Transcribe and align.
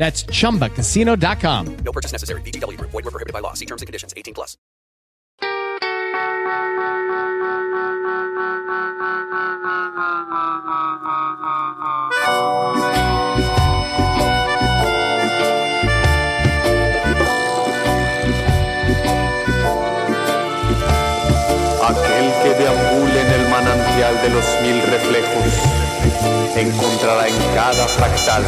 That's 0.00 0.24
chumbacasino.com. 0.24 1.76
No 1.84 1.92
purchase 1.92 2.12
necessary. 2.12 2.40
VGW 2.40 2.78
Group. 2.78 2.90
Void 2.90 3.04
were 3.04 3.10
prohibited 3.10 3.34
by 3.34 3.40
law. 3.40 3.52
See 3.52 3.66
terms 3.66 3.82
and 3.82 3.86
conditions. 3.86 4.14
18 4.16 4.32
plus. 4.32 4.56
Aquel 21.90 22.32
que 22.42 22.54
deambule 22.54 23.20
en 23.20 23.32
el 23.32 23.48
manantial 23.50 24.14
de 24.22 24.30
los 24.30 24.46
mil 24.62 24.80
reflejos 24.80 25.49
encontrará 26.56 27.28
en 27.28 27.36
cada 27.54 27.86
fractal 27.86 28.42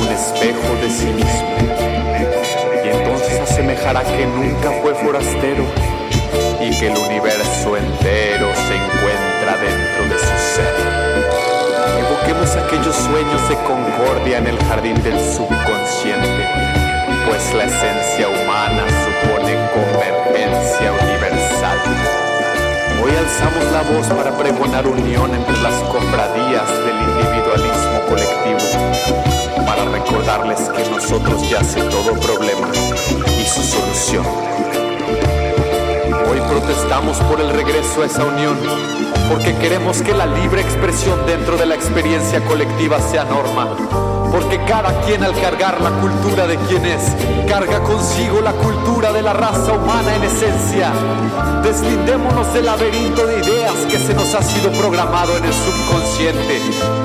un 0.00 0.08
espejo 0.08 0.74
de 0.80 0.90
sí 0.90 1.06
mismo. 1.06 1.48
Y 2.84 2.88
entonces 2.88 3.40
asemejará 3.40 4.02
que 4.04 4.26
nunca 4.26 4.70
fue 4.82 4.94
forastero 4.94 5.64
y 6.60 6.70
que 6.78 6.86
el 6.86 6.96
universo 6.96 7.76
entero 7.76 8.48
se 8.54 8.74
encuentra 8.76 9.56
dentro 9.60 10.04
de 10.08 10.18
su 10.18 10.54
ser. 10.54 10.74
Evoquemos 11.98 12.56
aquellos 12.56 12.94
sueños 12.94 13.48
de 13.48 13.56
concordia 13.56 14.38
en 14.38 14.46
el 14.46 14.58
jardín 14.64 15.02
del 15.02 15.18
subconsciente, 15.18 16.46
pues 17.26 17.54
la 17.54 17.64
esencia 17.64 18.28
humana 18.28 18.84
supone 19.04 19.56
convergencia 19.74 20.92
universal. 20.92 22.31
Hoy 23.02 23.10
alzamos 23.10 23.64
la 23.72 23.82
voz 23.82 24.06
para 24.06 24.30
pregonar 24.38 24.86
unión 24.86 25.34
entre 25.34 25.60
las 25.60 25.74
cofradías 25.90 26.68
del 26.68 26.96
individualismo 27.02 28.00
colectivo, 28.08 29.66
para 29.66 29.84
recordarles 29.86 30.60
que 30.60 30.88
nosotros 30.88 31.50
yace 31.50 31.80
todo 31.82 32.12
problema 32.20 32.68
y 33.40 33.44
su 33.44 33.60
solución. 33.60 34.24
Hoy 36.30 36.40
protestamos 36.48 37.16
por 37.22 37.40
el 37.40 37.50
regreso 37.50 38.02
a 38.02 38.06
esa 38.06 38.24
unión, 38.24 38.56
porque 39.28 39.56
queremos 39.56 40.00
que 40.02 40.14
la 40.14 40.26
libre 40.26 40.60
expresión 40.60 41.26
dentro 41.26 41.56
de 41.56 41.66
la 41.66 41.74
experiencia 41.74 42.40
colectiva 42.44 43.00
sea 43.00 43.24
norma, 43.24 43.76
porque 44.52 44.70
cada 44.70 45.00
quien 45.02 45.22
al 45.22 45.32
cargar 45.40 45.80
la 45.80 45.90
cultura 46.00 46.46
de 46.46 46.58
quien 46.68 46.84
es, 46.84 47.16
carga 47.48 47.80
consigo 47.80 48.42
la 48.42 48.52
cultura 48.52 49.10
de 49.10 49.22
la 49.22 49.32
raza 49.32 49.72
humana 49.72 50.14
en 50.14 50.24
esencia. 50.24 50.92
Deslindémonos 51.62 52.52
del 52.52 52.66
laberinto 52.66 53.26
de 53.26 53.38
ideas 53.38 53.72
que 53.90 53.98
se 53.98 54.12
nos 54.12 54.34
ha 54.34 54.42
sido 54.42 54.70
programado 54.72 55.38
en 55.38 55.44
el 55.44 55.52
subconsciente, 55.54 56.60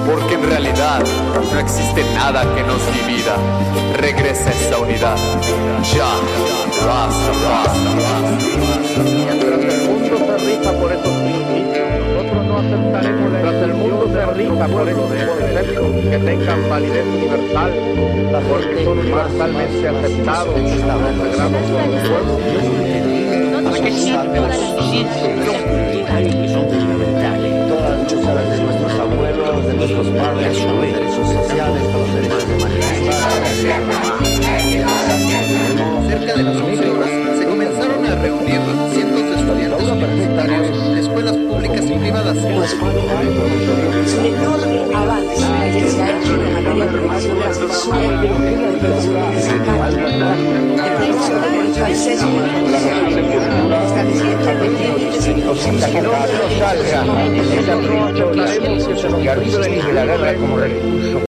porque 0.05 0.33
en 0.33 0.49
realidad 0.49 1.01
no 1.53 1.59
existe 1.59 2.03
nada 2.15 2.43
que 2.53 2.63
nos 2.63 2.81
divida. 2.93 3.37
Regresa 3.95 4.51
esa 4.51 4.79
unidad. 4.79 5.15
Ya, 5.95 6.11
raza, 6.85 7.31
raza, 7.47 7.73
Mientras 9.03 9.59
el 9.61 9.87
mundo 9.87 10.17
se 10.17 10.37
rija 10.45 10.71
por 10.73 10.91
esos 10.91 11.13
principios, 11.13 11.76
no 12.61 12.75
aceptaremos 12.75 13.31
Mientras 13.31 13.55
el 13.63 13.73
mundo 13.73 14.09
se 14.11 14.25
rija 14.33 14.67
por 14.67 14.89
esos 14.89 15.11
conceptos 15.11 15.91
que 16.09 16.17
tengan 16.17 16.69
validez 16.69 17.05
universal, 17.05 17.71
porque 18.49 18.83
son 18.83 18.99
universalmente 18.99 19.87
aceptados 19.87 20.59
y 20.59 20.79
sagrados 20.79 21.13
por 21.15 21.81
el 21.81 21.89
pueblo. 22.07 22.33
Porque 23.69 23.91
siempre 23.91 24.39
toda 24.39 24.49
la 24.49 24.57
conciencia 24.57 25.29
y 26.17 26.49
son 26.49 26.69
fundamentales. 26.69 27.67
Todas 27.67 27.89
las 27.89 28.11
luchas 28.11 28.49
de 28.49 28.63
nuestros 28.63 28.99
abuelos, 28.99 29.67
de 29.67 29.73
nuestros 29.73 30.07
padres, 30.07 30.63
los 30.63 30.81
derechos 30.81 31.29
sociales, 31.29 31.83
los 31.93 32.13
derechos 32.15 32.43
humanos. 32.43 32.85
Cerca 36.07 36.33
de 36.33 36.43
las 36.43 36.55
11 36.55 36.89
horas 36.89 37.09
se 37.37 37.45
comenzaron 37.45 38.05
a 38.05 38.15
reunir 38.15 38.61
cientos 38.93 39.21
de 39.21 39.35
estudiantes 39.35 39.89
universitarios 39.89 40.86
escuelas 41.17 41.37
públicas 41.37 41.83
y 41.83 41.93
privadas. 41.93 42.37
Es 42.37 44.13
un 44.13 44.25
enorme 44.25 44.95
avance 44.95 45.45
que 45.73 45.89
se 45.89 46.01
ha 46.01 46.19
hecho 46.19 46.33
en 46.33 46.53
la 46.53 46.61
materia 46.61 46.85
de 46.85 46.93
que 46.93 46.99
se 58.79 58.93
nos 58.93 59.05
olvide 59.05 59.93
la 59.93 60.05
guerra 60.05 60.35
como 60.35 60.57
recurso 60.57 61.26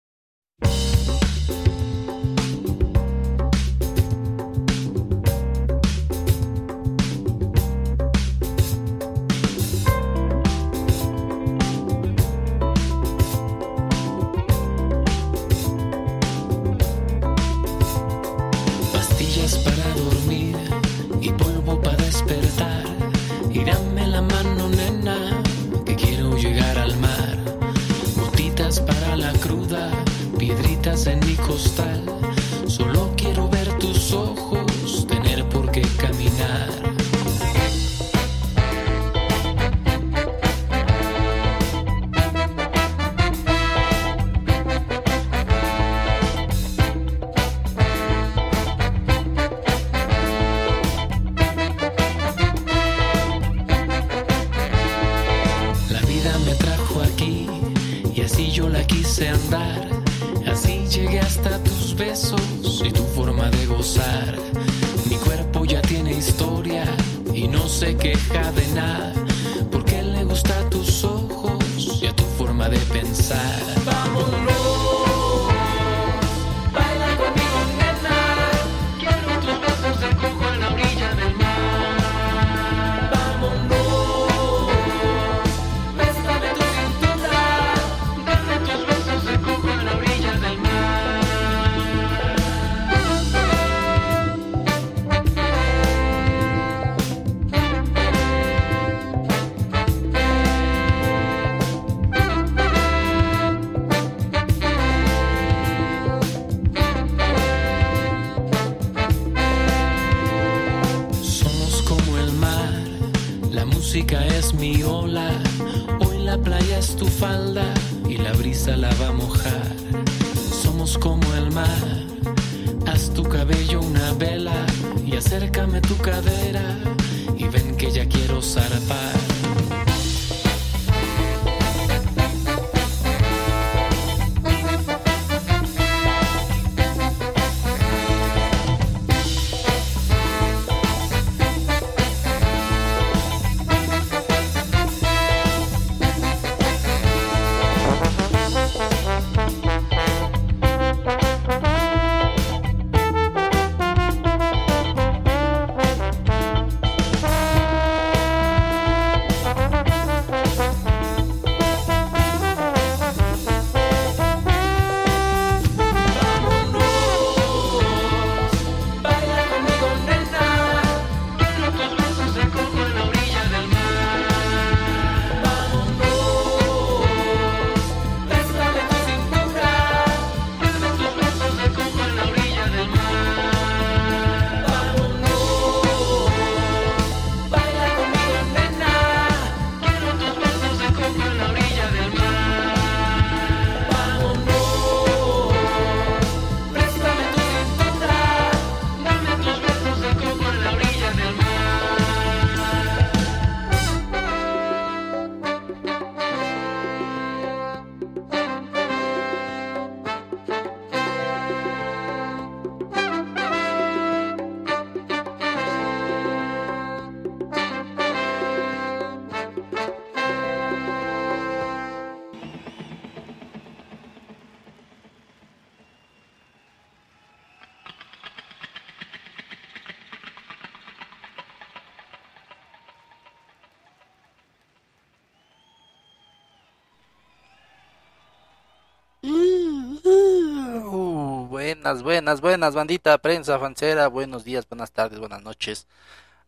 buenas, 241.91 242.03
buenas, 242.03 242.41
buenas, 242.41 242.73
bandita, 242.73 243.17
prensa, 243.17 243.59
fancera, 243.59 244.08
buenos 244.08 244.46
días, 244.46 244.66
buenas 244.70 244.93
tardes, 244.93 245.20
buenas 245.20 245.43
noches. 245.43 245.88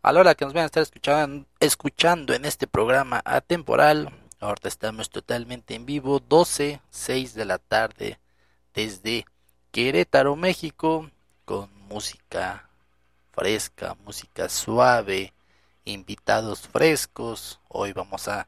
A 0.02 0.14
la 0.14 0.22
hora 0.22 0.36
que 0.36 0.46
nos 0.46 0.54
vayan 0.54 0.64
a 0.64 0.68
estar 0.68 0.84
escuchando, 0.84 1.46
escuchando 1.60 2.34
en 2.34 2.46
este 2.46 2.66
programa 2.66 3.22
atemporal, 3.26 4.10
ahorita 4.40 4.70
estamos 4.70 5.10
totalmente 5.10 5.76
en 5.76 5.86
vivo, 5.86 6.22
12, 6.22 6.80
6 6.90 7.34
de 7.34 7.44
la 7.44 7.58
tarde, 7.58 8.20
desde 8.74 9.26
Querétaro, 9.72 10.38
México, 10.38 11.12
con 11.44 11.70
música 11.90 12.70
fresca, 13.34 13.98
música 14.06 14.48
suave, 14.48 15.34
invitados 15.84 16.70
frescos. 16.70 17.60
Hoy 17.68 17.92
vamos 17.92 18.30
a 18.30 18.48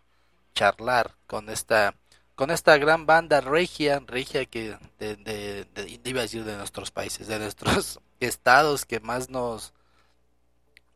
charlar 0.53 1.13
con 1.27 1.49
esta 1.49 1.93
con 2.35 2.51
esta 2.51 2.77
gran 2.77 3.05
banda 3.05 3.41
regia, 3.41 4.01
regia 4.05 4.45
que 4.45 4.77
de, 4.99 5.15
de, 5.15 5.65
de, 5.73 6.13
decir 6.13 6.43
de 6.43 6.57
nuestros 6.57 6.91
países, 6.91 7.27
de 7.27 7.39
nuestros 7.39 7.99
estados 8.19 8.85
que 8.85 8.99
más 8.99 9.29
nos 9.29 9.73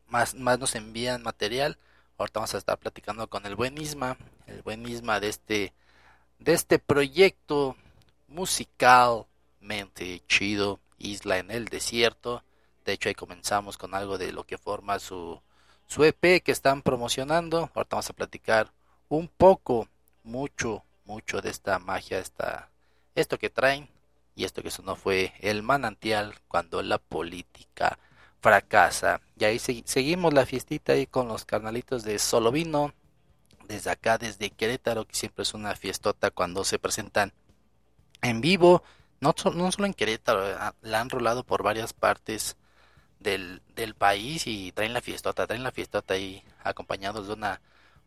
más, 0.06 0.34
más 0.34 0.58
nos 0.58 0.74
envían 0.74 1.22
material. 1.22 1.78
Ahorita 2.18 2.40
vamos 2.40 2.54
a 2.54 2.58
estar 2.58 2.78
platicando 2.78 3.28
con 3.28 3.46
el 3.46 3.56
buen 3.56 3.78
Isma, 3.78 4.18
el 4.46 4.62
buen 4.62 4.86
Isma 4.86 5.20
de 5.20 5.28
este 5.28 5.72
de 6.38 6.52
este 6.52 6.78
proyecto 6.78 7.76
musicalmente 8.28 10.22
chido, 10.28 10.80
Isla 10.98 11.38
en 11.38 11.50
el 11.50 11.66
Desierto. 11.66 12.44
De 12.84 12.92
hecho 12.92 13.08
ahí 13.08 13.14
comenzamos 13.14 13.78
con 13.78 13.94
algo 13.94 14.18
de 14.18 14.32
lo 14.32 14.44
que 14.44 14.58
forma 14.58 14.98
su 14.98 15.40
su 15.86 16.04
EP 16.04 16.42
que 16.42 16.52
están 16.52 16.82
promocionando. 16.82 17.70
Ahorita 17.74 17.96
vamos 17.96 18.10
a 18.10 18.14
platicar 18.14 18.70
un 19.08 19.28
poco, 19.28 19.88
mucho, 20.22 20.84
mucho 21.10 21.40
de 21.40 21.50
esta 21.50 21.78
magia, 21.80 22.20
esta, 22.20 22.70
esto 23.16 23.36
que 23.36 23.50
traen 23.50 23.88
y 24.36 24.44
esto 24.44 24.62
que 24.62 24.68
eso 24.68 24.82
no 24.82 24.94
fue 24.94 25.32
el 25.40 25.62
manantial 25.64 26.34
cuando 26.46 26.82
la 26.82 26.98
política 26.98 27.98
fracasa. 28.40 29.20
Y 29.36 29.44
ahí 29.44 29.58
seguimos 29.58 30.32
la 30.32 30.46
fiestita 30.46 30.92
ahí 30.92 31.06
con 31.06 31.26
los 31.26 31.44
carnalitos 31.44 32.04
de 32.04 32.18
Solo 32.20 32.52
Vino, 32.52 32.94
desde 33.66 33.90
acá, 33.90 34.18
desde 34.18 34.50
Querétaro, 34.50 35.04
que 35.04 35.16
siempre 35.16 35.42
es 35.42 35.52
una 35.52 35.74
fiestota 35.74 36.30
cuando 36.30 36.64
se 36.64 36.78
presentan 36.78 37.32
en 38.22 38.40
vivo, 38.40 38.82
no, 39.20 39.34
no 39.54 39.72
solo 39.72 39.86
en 39.86 39.94
Querétaro, 39.94 40.42
la 40.80 41.00
han 41.00 41.10
rolado 41.10 41.42
por 41.44 41.62
varias 41.64 41.92
partes 41.92 42.56
del, 43.18 43.62
del 43.74 43.94
país 43.94 44.46
y 44.46 44.72
traen 44.72 44.94
la 44.94 45.00
fiestota, 45.00 45.46
traen 45.46 45.64
la 45.64 45.72
fiestota 45.72 46.14
ahí 46.14 46.42
acompañados 46.62 47.26
de 47.26 47.34
una 47.34 47.60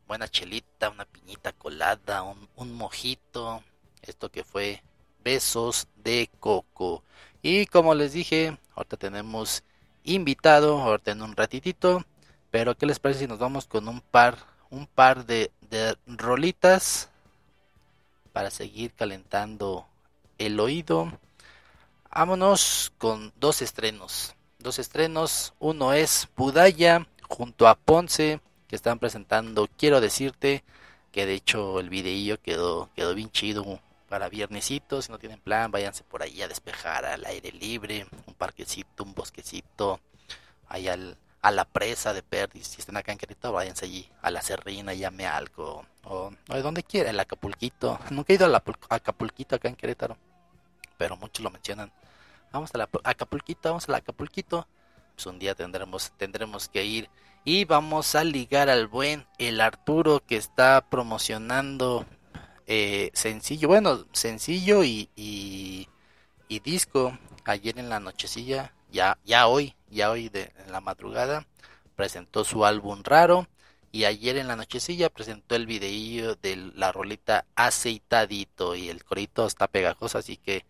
buena 0.07 0.27
chelita, 0.27 0.89
una 0.89 1.05
piñita 1.05 1.53
colada, 1.53 2.23
un, 2.23 2.47
un 2.55 2.73
mojito, 2.73 3.63
esto 4.01 4.29
que 4.29 4.43
fue 4.43 4.83
besos 5.23 5.87
de 6.03 6.29
coco. 6.39 7.03
Y 7.41 7.65
como 7.67 7.95
les 7.95 8.13
dije, 8.13 8.57
ahorita 8.75 8.97
tenemos 8.97 9.63
invitado, 10.03 10.81
ahorita 10.81 11.11
en 11.11 11.21
un 11.21 11.35
ratitito, 11.35 12.03
pero 12.51 12.75
¿qué 12.75 12.85
les 12.85 12.99
parece 12.99 13.21
si 13.21 13.27
nos 13.27 13.39
vamos 13.39 13.65
con 13.65 13.87
un 13.87 14.01
par, 14.01 14.37
un 14.69 14.87
par 14.87 15.25
de, 15.25 15.51
de 15.69 15.97
rolitas 16.05 17.09
para 18.31 18.51
seguir 18.51 18.93
calentando 18.93 19.87
el 20.37 20.59
oído? 20.59 21.11
Vámonos 22.13 22.93
con 22.97 23.33
dos 23.39 23.61
estrenos. 23.61 24.35
Dos 24.59 24.79
estrenos, 24.79 25.53
uno 25.59 25.93
es 25.93 26.29
Budaya 26.37 27.07
junto 27.27 27.67
a 27.67 27.75
Ponce 27.75 28.39
que 28.73 28.77
están 28.77 28.97
presentando 28.97 29.69
Quiero 29.77 30.01
decirte 30.01 30.63
que 31.11 31.27
de 31.27 31.35
hecho 31.35 31.79
el 31.79 31.91
videillo 31.91 32.41
quedó 32.41 32.89
quedó 32.95 33.13
bien 33.13 33.29
chido 33.29 33.79
para 34.09 34.29
viernesito, 34.29 34.99
si 34.99 35.11
no 35.11 35.19
tienen 35.19 35.39
plan, 35.39 35.69
váyanse 35.69 36.03
por 36.03 36.23
ahí 36.23 36.41
a 36.41 36.47
despejar 36.47 37.05
al 37.05 37.23
aire 37.23 37.51
libre, 37.51 38.07
un 38.25 38.33
parquecito, 38.33 39.03
un 39.03 39.13
bosquecito, 39.13 39.99
ahí 40.69 40.87
al, 40.87 41.19
a 41.43 41.51
la 41.51 41.65
presa 41.65 42.13
de 42.13 42.23
Perdis, 42.23 42.65
si 42.65 42.81
están 42.81 42.97
acá 42.97 43.11
en 43.11 43.19
Querétaro, 43.19 43.53
váyanse 43.53 43.85
allí 43.85 44.09
a 44.23 44.31
la 44.31 44.41
Serrina, 44.41 44.95
llame 44.95 45.27
algo, 45.27 45.85
o, 46.05 46.31
o 46.49 46.61
donde 46.63 46.81
quiera, 46.81 47.11
el 47.11 47.19
Acapulquito, 47.19 47.99
nunca 48.09 48.33
he 48.33 48.37
ido 48.37 48.47
a 48.55 48.63
Acapulquito 48.89 49.55
acá 49.55 49.67
en 49.67 49.75
Querétaro, 49.75 50.17
pero 50.97 51.15
muchos 51.15 51.43
lo 51.43 51.51
mencionan, 51.51 51.91
vamos 52.51 52.73
a 52.73 52.79
la 52.79 52.89
Acapulquito, 53.03 53.69
vamos 53.69 53.87
al 53.87 53.95
Acapulquito, 53.95 54.67
pues 55.13 55.27
un 55.27 55.37
día 55.37 55.53
tendremos, 55.53 56.11
tendremos 56.17 56.69
que 56.69 56.83
ir 56.83 57.09
y 57.45 57.65
vamos 57.65 58.15
a 58.15 58.23
ligar 58.23 58.69
al 58.69 58.87
buen 58.87 59.25
el 59.37 59.59
Arturo 59.59 60.21
que 60.25 60.37
está 60.37 60.81
promocionando 60.89 62.05
eh, 62.65 63.11
sencillo, 63.13 63.67
bueno, 63.67 64.05
sencillo 64.13 64.83
y, 64.83 65.09
y, 65.15 65.87
disco. 66.63 67.17
Ayer 67.45 67.77
en 67.77 67.89
la 67.89 67.99
nochecilla, 67.99 68.73
ya, 68.91 69.17
ya 69.25 69.47
hoy, 69.47 69.75
ya 69.89 70.11
hoy 70.11 70.29
de, 70.29 70.53
en 70.65 70.71
la 70.71 70.79
madrugada, 70.79 71.45
presentó 71.95 72.45
su 72.45 72.65
álbum 72.65 73.03
raro. 73.03 73.47
Y 73.91 74.05
ayer 74.05 74.37
en 74.37 74.47
la 74.47 74.55
nochecilla 74.55 75.09
presentó 75.09 75.55
el 75.55 75.67
videillo 75.67 76.35
de 76.35 76.55
la 76.75 76.91
rolita 76.91 77.45
aceitadito. 77.55 78.75
Y 78.75 78.89
el 78.89 79.03
corito 79.03 79.45
está 79.45 79.67
pegajoso, 79.67 80.17
así 80.17 80.37
que 80.37 80.65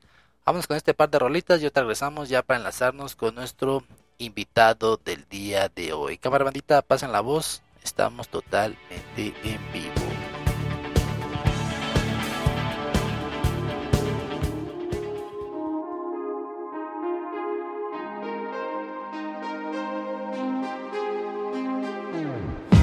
vamos 0.46 0.68
con 0.68 0.77
este 0.77 0.94
par 0.94 1.10
de 1.10 1.20
rolitas. 1.20 1.62
Y 1.62 1.68
otra 1.68 1.84
regresamos 1.84 2.30
ya 2.30 2.42
para 2.42 2.60
enlazarnos 2.60 3.15
con 3.15 3.36
nuestro 3.36 3.84
invitado 4.17 4.98
del 4.98 5.25
día 5.29 5.70
de 5.70 5.93
hoy. 5.93 6.17
Cámara 6.17 6.46
bandita, 6.46 6.82
pasen 6.82 7.12
la 7.12 7.22
voz, 7.22 7.62
estamos 7.84 8.27
totalmente 8.29 9.34
en 9.43 9.60
vivo. 9.72 9.93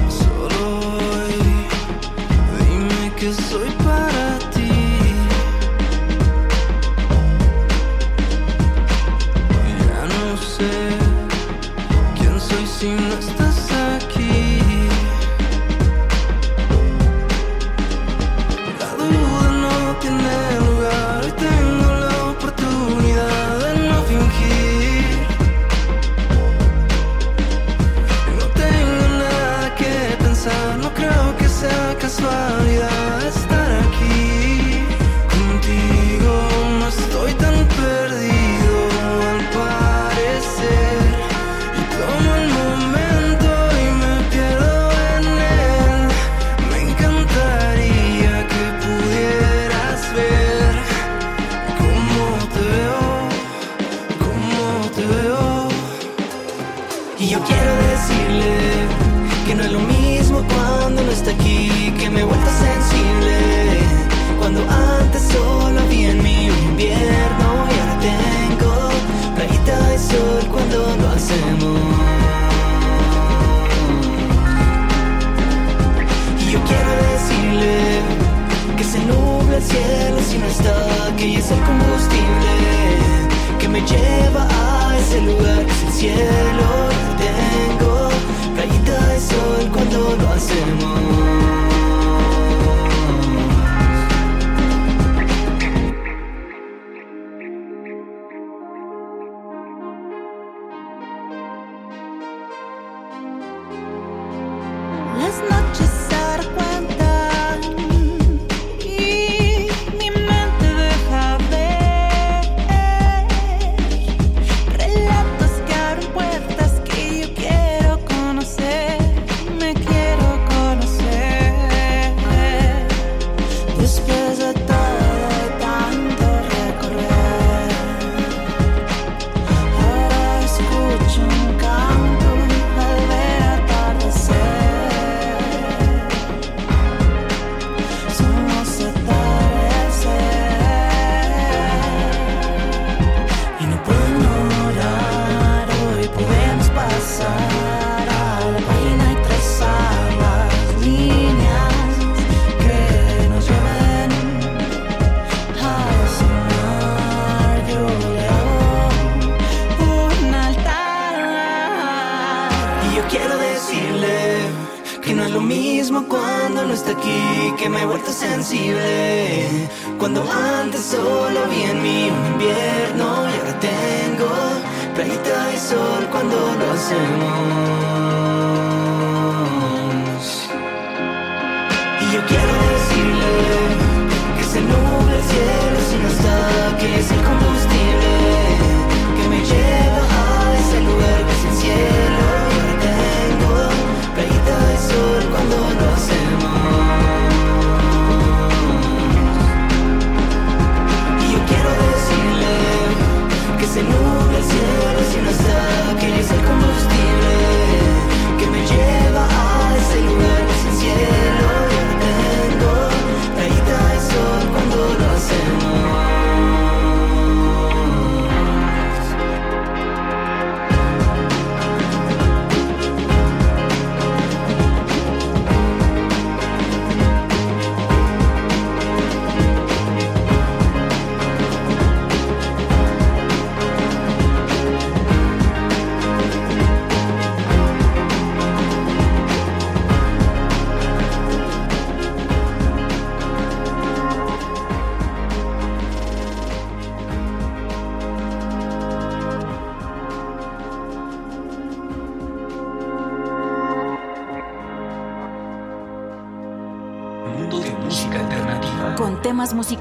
Solo 0.09 0.79
hoy, 0.79 1.33
dime 2.59 3.15
que 3.15 3.33
soy 3.33 3.60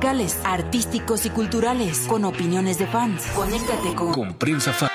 musicales, 0.01 0.39
artísticos 0.45 1.27
y 1.27 1.31
culturales, 1.31 2.07
con 2.09 2.25
opiniones 2.25 2.79
de 2.79 2.87
fans. 2.87 3.27
Conéctate 3.35 3.95
con, 3.95 4.13
con 4.13 4.35
Prensa 4.35 4.73
Fan. 4.73 4.90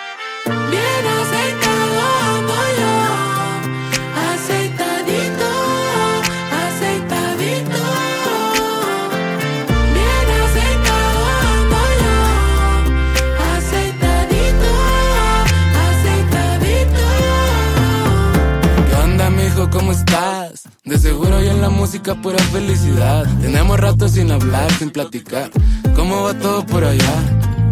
Hablar, 24.35 24.71
sin 24.73 24.91
platicar. 24.91 25.49
¿Cómo 25.95 26.23
va 26.23 26.33
todo 26.33 26.65
por 26.65 26.83
allá? 26.83 27.15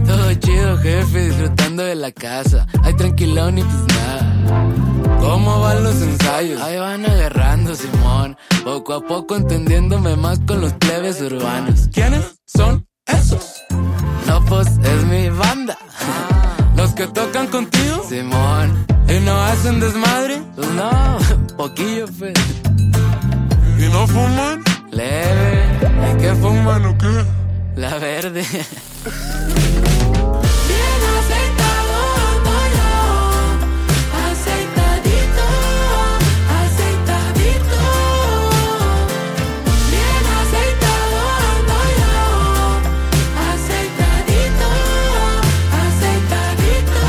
Todo 0.08 0.34
chido, 0.36 0.78
jefe, 0.78 1.26
disfrutando 1.30 1.84
de 1.84 1.96
la 1.96 2.12
casa. 2.12 2.68
Hay 2.84 2.94
tranquilón 2.96 3.58
y 3.58 3.64
pues 3.64 3.98
nada. 3.98 5.20
¿Cómo 5.20 5.62
van 5.62 5.84
los 5.84 6.02
ensayos? 6.02 6.62
Ahí 6.62 6.78
van 6.78 7.06
agarrando, 7.06 7.76
Simón. 7.76 8.38
Poco 8.64 8.94
a 8.94 9.02
poco 9.02 9.36
entendiéndome 9.36 10.16
más 10.16 10.40
con 10.48 10.62
los 10.62 10.74
plebes 10.74 11.22
urbanos. 11.22 11.90
¿Quiénes 11.94 12.40
son 12.46 12.88
esos? 13.06 13.62
No, 14.28 14.44
pues 14.46 14.68
es 14.68 15.06
mi 15.06 15.30
banda. 15.30 15.78
Los 16.76 16.92
que 16.94 17.08
tocan 17.08 17.48
contigo, 17.48 18.04
Simón. 18.10 18.86
¿Y 19.08 19.20
no 19.20 19.40
hacen 19.44 19.80
desmadre? 19.80 20.42
Pues 20.56 20.68
no, 20.70 21.18
poquillo, 21.58 22.08
fe. 22.08 22.34
¿Y 23.78 23.90
no 23.92 24.08
fuman? 24.08 24.63
Leve. 24.94 25.64
¿Y 26.12 26.18
qué 26.22 26.36
fuman 26.36 26.86
o 26.86 26.98
qué? 26.98 27.26
La 27.76 27.98
verde. 27.98 28.44
Bien 28.44 28.64
aceitado 31.18 31.96
ando 32.30 32.56
yo, 32.78 32.92
aceitadito, 34.30 35.46
aceitadito. 36.62 37.80
Bien 39.90 40.26
aceitado 40.42 41.18
ando 41.50 41.78
yo, 42.00 42.16
aceitadito, 43.52 44.70
aceitadito. 45.88 47.02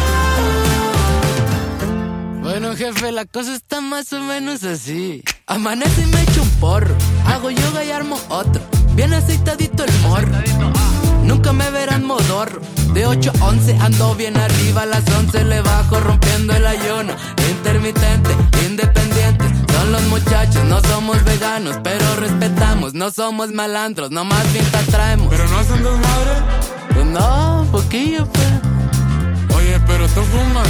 Bueno, 2.43 2.67
jefe, 2.77 3.13
la 3.13 3.25
cosa 3.27 3.55
está 3.55 3.81
más 3.83 4.13
o 4.15 4.21
menos 4.21 4.65
así. 4.65 5.23
Amanece 5.55 6.03
y 6.03 6.07
me 6.07 6.21
echo 6.23 6.43
un 6.43 6.51
porro. 6.59 6.97
Hago 7.27 7.49
yoga 7.49 7.85
y 7.85 7.93
armo 7.93 8.19
otro. 8.29 8.61
Bien 8.97 9.15
aceitadito 9.15 9.85
el 9.85 9.93
morro. 10.01 10.33
Nunca 11.23 11.53
me 11.53 11.71
verán 11.71 12.05
modorro. 12.05 12.61
De 12.93 13.07
8 13.07 13.31
a 13.41 13.45
11 13.45 13.79
ando 13.81 14.17
bien 14.17 14.37
arriba. 14.37 14.83
A 14.83 14.87
las 14.87 15.09
11 15.09 15.45
le 15.45 15.61
bajo 15.61 16.01
rompiendo 16.01 16.57
el 16.57 16.67
ayuno. 16.67 17.15
Intermitente, 17.49 18.31
independientes. 18.67 19.47
Son 19.73 19.93
los 19.93 20.03
muchachos, 20.09 20.65
no 20.65 20.81
somos 20.81 21.23
veganos. 21.23 21.77
Pero 21.85 22.17
respetamos, 22.17 22.95
no 22.95 23.13
somos 23.13 23.53
malandros. 23.53 24.11
No 24.11 24.25
más 24.25 24.45
pinta 24.47 24.81
traemos. 24.91 25.29
¿Pero 25.31 25.47
no 25.47 25.59
hacen 25.59 25.85
desmadre? 25.85 26.33
Pues 26.95 27.07
no, 27.07 27.65
poquillo, 27.71 28.27
pues. 28.27 29.57
Oye, 29.57 29.79
pero 29.87 30.09
tú 30.09 30.21
fumas. 30.23 30.69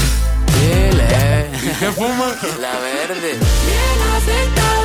Dile. 0.60 1.48
¿Y 1.62 1.78
qué 1.78 1.90
fumas? 1.92 2.36
La 2.60 2.72
verde. 2.80 3.32
Bien 3.32 3.93
aceitado 4.24 4.74
ando 4.74 4.83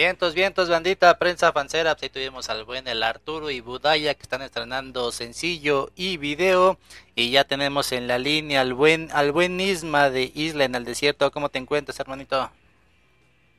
Vientos, 0.00 0.32
vientos, 0.32 0.70
bandita, 0.70 1.18
prensa 1.18 1.52
fancera, 1.52 1.92
pues 1.92 2.04
ahí 2.04 2.08
tuvimos 2.08 2.48
al 2.48 2.64
buen 2.64 2.88
el 2.88 3.02
Arturo 3.02 3.50
y 3.50 3.60
Budaya 3.60 4.14
que 4.14 4.22
están 4.22 4.40
estrenando 4.40 5.12
sencillo 5.12 5.90
y 5.94 6.16
video 6.16 6.78
y 7.14 7.30
ya 7.32 7.44
tenemos 7.44 7.92
en 7.92 8.08
la 8.08 8.16
línea 8.16 8.62
al 8.62 8.72
buen 8.72 9.10
al 9.12 9.30
buen 9.30 9.60
Isma 9.60 10.08
de 10.08 10.32
Isla 10.34 10.64
en 10.64 10.74
el 10.74 10.86
Desierto. 10.86 11.30
¿Cómo 11.30 11.50
te 11.50 11.58
encuentras, 11.58 12.00
hermanito? 12.00 12.50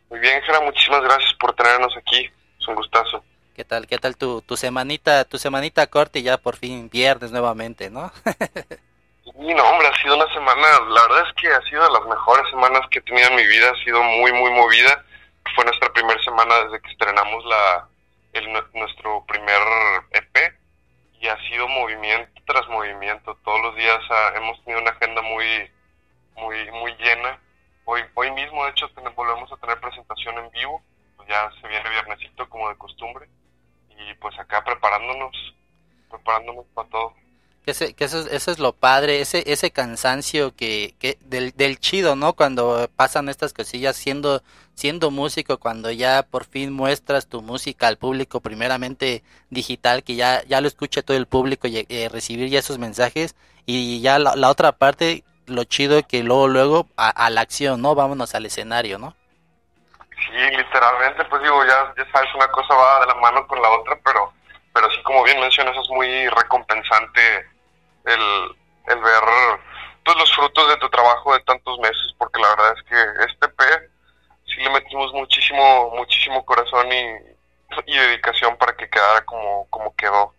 Muy 0.09 0.19
bien, 0.19 0.41
Jera, 0.41 0.61
muchísimas 0.61 1.03
gracias 1.03 1.31
por 1.35 1.53
tenernos 1.53 1.95
aquí. 1.95 2.27
Es 2.59 2.67
un 2.67 2.73
gustazo. 2.73 3.23
¿Qué 3.55 3.63
tal? 3.63 3.85
¿Qué 3.85 3.99
tal 3.99 4.17
tu, 4.17 4.41
tu 4.41 4.57
semanita, 4.57 5.25
tu 5.25 5.37
semanita 5.37 5.85
corta 5.85 6.17
y 6.17 6.23
ya 6.23 6.37
por 6.39 6.55
fin 6.55 6.89
viernes 6.89 7.29
nuevamente, 7.29 7.91
¿no? 7.91 8.11
Y 9.39 9.53
no, 9.53 9.63
hombre, 9.63 9.87
ha 9.87 10.01
sido 10.01 10.15
una 10.15 10.33
semana, 10.33 10.67
la 10.89 11.01
verdad 11.03 11.23
es 11.27 11.33
que 11.41 11.47
ha 11.47 11.61
sido 11.69 11.83
de 11.83 11.91
las 11.91 12.05
mejores 12.05 12.49
semanas 12.49 12.81
que 12.89 12.99
he 12.99 13.01
tenido 13.03 13.29
en 13.29 13.35
mi 13.35 13.45
vida, 13.45 13.71
ha 13.71 13.83
sido 13.83 14.01
muy, 14.01 14.33
muy 14.33 14.51
movida. 14.51 15.05
Fue 15.55 15.65
nuestra 15.65 15.91
primera 15.93 16.21
semana 16.23 16.63
desde 16.65 16.81
que 16.81 16.91
estrenamos 16.91 17.43
la 17.45 17.87
el, 18.33 18.47
nue- 18.49 18.69
nuestro 18.73 19.25
primer 19.25 19.61
EP 20.11 20.53
y 21.19 21.27
ha 21.27 21.37
sido 21.49 21.67
movimiento 21.67 22.41
tras 22.45 22.67
movimiento. 22.69 23.35
Todos 23.43 23.61
los 23.61 23.75
días 23.75 23.99
ah, 24.09 24.33
hemos 24.35 24.63
tenido 24.63 24.81
una 24.81 24.91
agenda 24.91 25.21
muy, 25.21 25.69
muy, 26.35 26.71
muy 26.71 26.93
llena. 26.95 27.39
Hoy, 27.85 28.01
hoy 28.15 28.31
mismo, 28.31 28.63
de 28.65 28.71
hecho, 28.71 28.87
volvemos 29.15 29.51
a 29.51 29.57
tener 29.57 29.79
presentación 29.79 30.37
en 30.37 30.49
vivo. 30.51 30.81
Pues 31.17 31.29
ya 31.29 31.51
se 31.61 31.67
viene 31.67 31.89
viernesito 31.89 32.49
como 32.49 32.69
de 32.69 32.77
costumbre 32.77 33.27
y 33.89 34.13
pues 34.15 34.37
acá 34.39 34.63
preparándonos, 34.63 35.35
preparándonos 36.09 36.65
para 36.73 36.89
todo. 36.89 37.13
Que, 37.63 37.71
ese- 37.71 37.93
que 37.93 38.05
eso, 38.05 38.19
es- 38.21 38.27
eso 38.33 38.51
es 38.51 38.59
lo 38.59 38.73
padre, 38.73 39.21
ese, 39.21 39.43
ese 39.51 39.71
cansancio 39.71 40.55
que, 40.55 40.95
que 40.99 41.17
del, 41.21 41.51
del 41.55 41.79
chido, 41.79 42.15
¿no? 42.15 42.33
Cuando 42.33 42.89
pasan 42.95 43.29
estas 43.29 43.53
cosillas 43.53 43.95
siendo, 43.95 44.41
siendo 44.73 45.11
músico, 45.11 45.59
cuando 45.59 45.91
ya 45.91 46.23
por 46.23 46.45
fin 46.45 46.73
muestras 46.73 47.27
tu 47.27 47.41
música 47.43 47.87
al 47.87 47.97
público, 47.97 48.39
primeramente 48.41 49.23
digital, 49.51 50.03
que 50.03 50.15
ya, 50.15 50.43
ya 50.45 50.59
lo 50.61 50.67
escuche 50.67 51.03
todo 51.03 51.17
el 51.17 51.27
público 51.27 51.67
y 51.67 51.85
eh, 51.87 52.09
recibir 52.11 52.49
ya 52.49 52.59
esos 52.59 52.79
mensajes, 52.79 53.35
y 53.67 54.01
ya 54.01 54.17
la, 54.19 54.35
la 54.35 54.49
otra 54.49 54.71
parte, 54.71 55.23
lo 55.45 55.63
chido 55.65 56.01
que 56.07 56.23
luego, 56.23 56.47
luego 56.47 56.87
a, 56.97 57.09
a 57.09 57.29
la 57.29 57.41
acción, 57.41 57.79
¿no? 57.81 57.93
Vámonos 57.95 58.33
al 58.33 58.45
escenario, 58.47 58.97
¿no? 58.97 59.15
Sí, 60.15 60.57
literalmente, 60.57 61.25
pues 61.25 61.41
digo, 61.41 61.63
ya, 61.65 61.93
ya 61.97 62.11
sabes, 62.11 62.33
una 62.35 62.47
cosa 62.49 62.73
va 62.75 62.99
de 63.01 63.07
la 63.07 63.15
mano 63.15 63.45
con 63.47 63.61
la 63.61 63.69
otra, 63.71 63.97
pero, 64.03 64.31
pero 64.73 64.89
sí, 64.91 65.01
como 65.03 65.23
bien 65.23 65.39
mencionas, 65.39 65.75
es 65.77 65.89
muy 65.89 66.27
recompensante 66.29 67.21
el, 68.05 68.55
el 68.87 69.01
ver 69.01 69.23
pues, 70.03 70.17
los 70.17 70.33
frutos 70.35 70.67
de 70.69 70.77
tu 70.77 70.89
trabajo 70.89 71.33
de 71.33 71.39
tantos 71.41 71.79
meses, 71.79 72.13
porque 72.17 72.41
la 72.41 72.49
verdad 72.49 72.73
es 72.77 72.83
que 72.83 73.25
este 73.31 73.47
P 73.49 73.63
sí 74.45 74.61
le 74.61 74.69
metimos 74.69 75.13
muchísimo, 75.13 75.91
muchísimo 75.95 76.45
corazón 76.45 76.91
y, 76.91 77.05
y 77.85 77.97
dedicación 77.97 78.57
para 78.57 78.75
que 78.75 78.89
quedara 78.89 79.23
como, 79.25 79.67
como 79.69 79.95
quedó. 79.95 80.33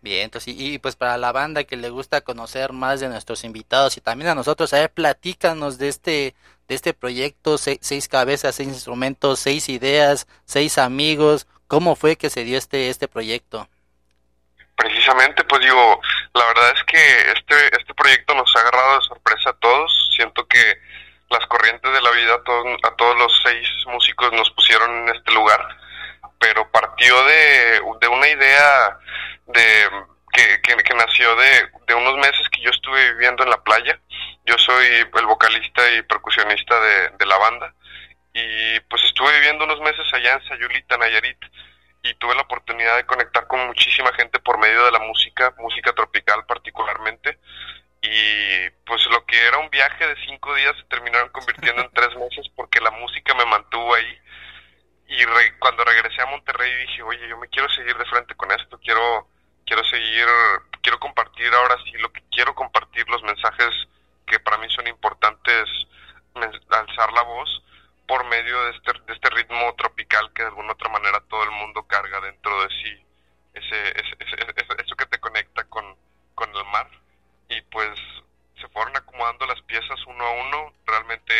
Bien, 0.00 0.24
entonces, 0.24 0.52
y, 0.52 0.74
y, 0.74 0.78
pues 0.78 0.96
para 0.96 1.16
la 1.16 1.30
banda 1.30 1.62
que 1.62 1.76
le 1.76 1.88
gusta 1.88 2.22
conocer 2.22 2.72
más 2.72 2.98
de 2.98 3.08
nuestros 3.08 3.44
invitados 3.44 3.96
y 3.96 4.00
también 4.00 4.30
a 4.30 4.34
nosotros, 4.34 4.72
a 4.74 4.80
ver, 4.80 4.90
platícanos 4.90 5.78
de 5.78 5.88
este, 5.88 6.34
de 6.66 6.74
este 6.74 6.92
proyecto, 6.92 7.56
se- 7.56 7.78
seis 7.80 8.08
cabezas, 8.08 8.56
seis 8.56 8.68
instrumentos, 8.68 9.38
seis 9.38 9.68
ideas, 9.68 10.26
seis 10.44 10.76
amigos, 10.78 11.46
¿cómo 11.68 11.94
fue 11.94 12.16
que 12.16 12.30
se 12.30 12.42
dio 12.42 12.58
este, 12.58 12.88
este 12.88 13.06
proyecto? 13.06 13.68
Precisamente, 14.74 15.44
pues 15.44 15.60
digo, 15.62 16.00
la 16.34 16.46
verdad 16.46 16.72
es 16.74 16.84
que 16.84 17.32
este, 17.32 17.76
este 17.76 17.94
proyecto 17.94 18.34
nos 18.34 18.54
ha 18.56 18.60
agarrado 18.60 18.96
de 18.96 19.06
sorpresa 19.06 19.50
a 19.50 19.58
todos. 19.58 20.10
Siento 20.16 20.46
que 20.46 20.78
las 21.30 21.46
corrientes 21.46 21.92
de 21.92 22.00
la 22.02 22.10
vida 22.10 22.34
a 22.34 22.42
todos, 22.42 22.66
a 22.82 22.96
todos 22.96 23.16
los 23.18 23.42
seis 23.44 23.68
músicos 23.86 24.32
nos 24.32 24.50
pusieron 24.50 24.90
en 25.08 25.14
este 25.16 25.32
lugar, 25.32 25.66
pero 26.38 26.70
partió 26.70 27.24
de, 27.24 27.80
de 28.00 28.08
una 28.08 28.28
idea 28.28 28.98
de 29.46 29.90
que, 30.32 30.60
que, 30.62 30.76
que 30.76 30.94
nació 30.94 31.34
de, 31.36 31.70
de 31.86 31.94
unos 31.94 32.16
meses 32.16 32.48
estuve 32.82 33.12
viviendo 33.12 33.44
en 33.44 33.50
la 33.50 33.62
playa. 33.62 33.98
Yo 34.44 34.58
soy 34.58 34.86
el 34.86 35.26
vocalista 35.26 35.88
y 35.92 36.02
percusionista 36.02 36.78
de, 36.80 37.10
de 37.10 37.26
la 37.26 37.38
banda 37.38 37.72
y 38.34 38.80
pues 38.80 39.04
estuve 39.04 39.32
viviendo 39.34 39.64
unos 39.64 39.80
meses 39.80 40.04
allá 40.12 40.34
en 40.34 40.48
Sayulita, 40.48 40.96
Nayarit 40.96 41.38
y 42.02 42.14
tuve 42.14 42.34
la 42.34 42.42
oportunidad 42.42 42.96
de 42.96 43.06
conectar 43.06 43.46
con 43.46 43.66
muchísima 43.66 44.12
gente 44.14 44.38
por 44.40 44.58
medio 44.58 44.84
de 44.84 44.90
la 44.92 44.98
música, 45.00 45.54
música 45.58 45.92
tropical 45.92 46.44
particularmente. 46.46 47.38
Y 48.02 48.68
pues 48.84 49.06
lo 49.06 49.24
que 49.26 49.46
era 49.46 49.58
un 49.58 49.70
viaje 49.70 50.06
de 50.06 50.16
cinco 50.26 50.54
días 50.54 50.74
se 50.76 50.84
terminaron 50.84 51.28
convirtiendo 51.30 51.82
en 51.82 51.90
tres 51.92 52.14
meses 52.16 52.48
porque 52.56 52.80
la 52.80 52.90
música 52.90 53.34
me 53.34 53.44
mantuvo 53.46 53.94
ahí. 53.94 54.18
Y 55.08 55.24
re- 55.24 55.58
cuando 55.58 55.84
regresé 55.84 56.22
a 56.22 56.26
Monterrey 56.26 56.74
dije 56.86 57.02
oye 57.02 57.28
yo 57.28 57.36
me 57.38 57.48
quiero 57.48 57.68
seguir 57.70 57.96
de 57.96 58.04
frente 58.06 58.34
con 58.34 58.50
esto 58.50 58.78
quiero 58.78 59.28
quiero 59.66 59.84
seguir 59.84 60.26
quiero 60.80 60.98
compartir 60.98 61.52
ahora 61.52 61.76
sí 61.84 61.92
lo 61.98 62.10
que 62.12 62.22
quiero 62.30 62.54
compartir 62.54 63.08
los 63.10 63.22
mensajes 63.22 63.70
que 64.26 64.40
para 64.40 64.56
mí 64.58 64.66
son 64.70 64.86
importantes 64.88 65.68
alzar 66.70 67.12
la 67.12 67.22
voz 67.22 67.62
por 68.12 68.26
medio 68.26 68.62
de 68.64 68.72
este, 68.72 68.92
de 69.06 69.12
este 69.14 69.30
ritmo 69.30 69.74
tropical 69.74 70.30
que 70.34 70.42
de 70.42 70.48
alguna 70.48 70.72
otra 70.72 70.90
manera 70.90 71.18
todo 71.30 71.44
el 71.44 71.50
mundo 71.52 71.82
carga 71.86 72.20
dentro 72.20 72.60
de 72.60 72.68
sí 72.68 73.06
ese, 73.54 73.88
ese- 73.88 74.16
ese- 74.20 74.82
eso 74.84 74.96
que 74.96 75.06
te 75.06 75.18
conecta 75.18 75.64
con, 75.64 75.96
con 76.34 76.54
el 76.54 76.62
mar. 76.66 76.90
Y 77.48 77.58
pues 77.62 77.88
se 78.60 78.68
fueron 78.68 78.94
acomodando 78.94 79.46
las 79.46 79.62
piezas 79.62 79.98
uno 80.06 80.26
a 80.26 80.30
uno 80.30 80.74
realmente 80.84 81.32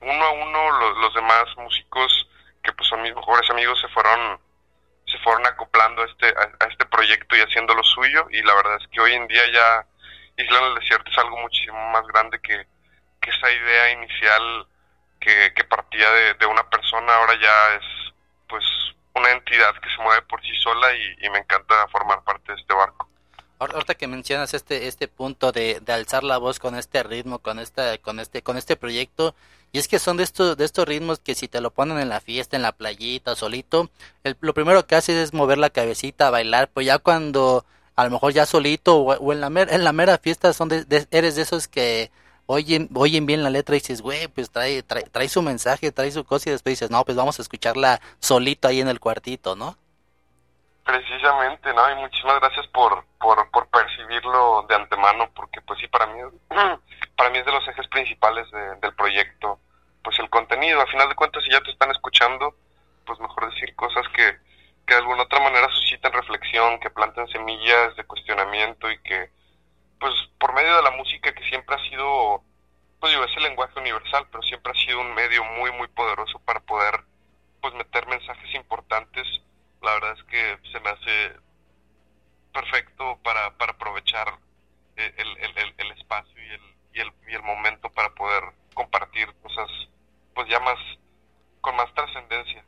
uno 0.00 0.24
a 0.24 0.30
uno 0.30 0.80
los, 0.80 0.96
los 0.96 1.14
demás 1.14 1.44
músicos 1.58 2.26
que 2.62 2.72
pues 2.72 2.88
son 2.88 3.02
mis 3.02 3.14
mejores 3.14 3.50
amigos 3.50 3.78
se 3.78 3.88
fueron 3.88 4.40
se 5.06 5.18
fueron 5.18 5.46
acoplando 5.46 6.00
a 6.00 6.06
este 6.06 6.26
a, 6.28 6.68
este 6.70 6.86
proyecto 6.86 7.36
y 7.36 7.40
haciendo 7.40 7.74
lo 7.74 7.82
suyo. 7.84 8.28
Y 8.30 8.40
la 8.40 8.54
verdad 8.54 8.78
es 8.80 8.88
que 8.88 9.00
hoy 9.02 9.12
en 9.12 9.26
día 9.26 9.42
ya 9.52 9.86
Isla 10.42 10.58
en 10.58 10.64
el 10.68 10.74
Desierto 10.76 11.10
es 11.10 11.18
algo 11.18 11.36
muchísimo 11.36 11.90
más 11.90 12.06
grande 12.06 12.40
que, 12.40 12.66
que 13.20 13.28
esa 13.30 13.52
idea 13.52 13.90
inicial 13.92 14.66
que, 15.20 15.52
que 15.54 15.64
partía 15.64 16.10
de, 16.10 16.34
de 16.34 16.46
una 16.46 16.68
persona 16.68 17.14
ahora 17.16 17.34
ya 17.40 17.74
es 17.76 18.12
pues 18.48 18.64
una 19.14 19.30
entidad 19.32 19.72
que 19.82 19.88
se 19.88 20.02
mueve 20.02 20.22
por 20.22 20.40
sí 20.42 20.54
sola 20.62 20.88
y, 20.94 21.30
me 21.30 21.38
encanta 21.38 21.86
formar 21.88 22.22
parte 22.22 22.52
de 22.52 22.60
este 22.60 22.74
barco. 22.74 23.08
Ahor- 23.58 23.72
Ahorita 23.74 23.94
que 23.94 24.06
mencionas 24.06 24.52
este 24.54 24.86
este 24.86 25.08
punto 25.08 25.50
de, 25.52 25.80
de 25.80 25.92
alzar 25.92 26.22
la 26.22 26.36
voz 26.38 26.58
con 26.58 26.74
este 26.76 27.02
ritmo, 27.02 27.38
con 27.38 27.58
esta 27.58 27.96
con 27.98 28.20
este 28.20 28.42
con 28.42 28.56
este 28.58 28.76
proyecto, 28.76 29.34
y 29.72 29.78
es 29.78 29.88
que 29.88 29.98
son 29.98 30.18
de 30.18 30.24
estos 30.24 30.56
de 30.58 30.64
estos 30.66 30.86
ritmos 30.86 31.18
que 31.20 31.34
si 31.34 31.48
te 31.48 31.60
lo 31.62 31.70
ponen 31.70 31.98
en 31.98 32.10
la 32.10 32.20
fiesta, 32.20 32.56
en 32.56 32.62
la 32.62 32.72
playita, 32.72 33.34
solito, 33.34 33.90
lo 34.40 34.52
primero 34.54 34.86
que 34.86 34.94
haces 34.96 35.16
es 35.16 35.32
mover 35.32 35.56
la 35.58 35.70
cabecita, 35.70 36.28
bailar, 36.30 36.68
pues 36.68 36.86
ya 36.86 36.98
cuando 36.98 37.64
a 37.96 38.04
lo 38.04 38.10
mejor 38.10 38.34
ya 38.34 38.44
solito 38.44 38.96
o, 38.98 39.32
en 39.32 39.40
la 39.40 39.48
mera, 39.48 39.74
en 39.74 39.82
la 39.84 39.92
mera 39.92 40.18
fiesta 40.18 40.52
son 40.52 40.68
de, 40.68 40.84
de- 40.84 41.06
eres 41.10 41.34
de 41.36 41.42
esos 41.42 41.66
que 41.66 42.10
oyen 42.46 42.88
oyen 42.94 43.26
bien 43.26 43.42
la 43.44 43.50
letra 43.50 43.76
y 43.76 43.80
dices, 43.80 44.02
güey, 44.02 44.28
pues 44.28 44.50
trae, 44.50 44.82
trae 44.82 45.04
trae 45.04 45.28
su 45.28 45.42
mensaje, 45.42 45.92
trae 45.92 46.10
su 46.12 46.24
cosa 46.24 46.50
y 46.50 46.52
después 46.52 46.72
dices, 46.74 46.90
no, 46.90 47.04
pues 47.04 47.16
vamos 47.16 47.38
a 47.38 47.42
escucharla 47.42 48.00
solito 48.20 48.68
ahí 48.68 48.80
en 48.80 48.88
el 48.88 49.00
cuartito, 49.00 49.56
¿no? 49.56 49.78
Precisamente, 50.84 51.74
¿no? 51.74 51.90
Y 51.90 51.96
muchísimas 51.96 52.38
gracias 52.40 52.66
por, 52.68 53.04
por, 53.18 53.50
por 53.50 53.66
percibirlo 53.68 54.64
de 54.68 54.76
antemano, 54.76 55.28
porque 55.34 55.60
pues 55.62 55.80
sí, 55.80 55.88
para 55.88 56.06
mí, 56.06 56.20
para 57.16 57.30
mí 57.30 57.38
es 57.38 57.44
de 57.46 57.50
los 57.52 57.66
ejes 57.66 57.88
principales 57.88 58.48
de- 58.52 58.76
del 58.76 58.94
proyecto, 58.94 59.58
pues 60.04 60.16
el 60.20 60.30
contenido. 60.30 60.80
A 60.80 60.86
final 60.86 61.08
de 61.08 61.16
cuentas, 61.16 61.42
si 61.44 61.50
ya 61.50 61.60
te 61.60 61.72
están 61.72 61.90
escuchando, 61.90 62.54
pues 63.04 63.18
mejor 63.18 63.52
decir 63.52 63.74
cosas 63.74 64.06
que, 64.14 64.38
que 64.86 64.94
de 64.94 65.00
alguna 65.00 65.24
otra 65.24 65.40
manera 65.40 65.68
susciten 65.70 66.12
reflexión, 66.12 66.78
que 66.78 66.90
planten 66.90 67.26
semillas 67.28 67.96
de 67.96 68.04
cuestionamiento 68.04 68.88
y 68.88 68.98
que, 69.02 69.30
pues 70.00 70.14
medio 70.56 70.76
de 70.76 70.82
la 70.82 70.90
música 70.90 71.32
que 71.32 71.48
siempre 71.48 71.76
ha 71.76 71.90
sido, 71.90 72.42
pues 72.98 73.12
digo, 73.12 73.24
es 73.24 73.36
el 73.36 73.44
lenguaje 73.44 73.78
universal, 73.78 74.26
pero 74.32 74.42
siempre 74.42 74.72
ha 74.72 74.86
sido 74.86 75.00
un 75.00 75.14
medio 75.14 75.44
muy, 75.44 75.70
muy 75.72 75.86
poderoso 75.88 76.38
para 76.40 76.60
poder, 76.60 77.04
pues 77.60 77.74
meter 77.74 78.06
mensajes 78.08 78.54
importantes 78.54 79.26
la 79.82 79.92
verdad 79.94 80.16
es 80.18 80.24
que 80.24 80.58
se 80.72 80.80
me 80.80 80.90
hace 80.90 81.36
perfecto 82.52 83.18
para, 83.22 83.56
para 83.56 83.72
aprovechar 83.72 84.38
el, 84.96 85.12
el, 85.16 85.58
el, 85.58 85.74
el 85.76 85.92
espacio 85.92 86.42
y 86.42 86.50
el, 86.50 86.62
y, 86.94 87.00
el, 87.00 87.12
y 87.28 87.34
el 87.34 87.42
momento 87.42 87.88
para 87.90 88.10
poder 88.14 88.42
compartir 88.74 89.32
cosas 89.42 89.68
pues 90.34 90.48
ya 90.48 90.58
más 90.60 90.78
con 91.60 91.76
más 91.76 91.92
trascendencia. 91.94 92.64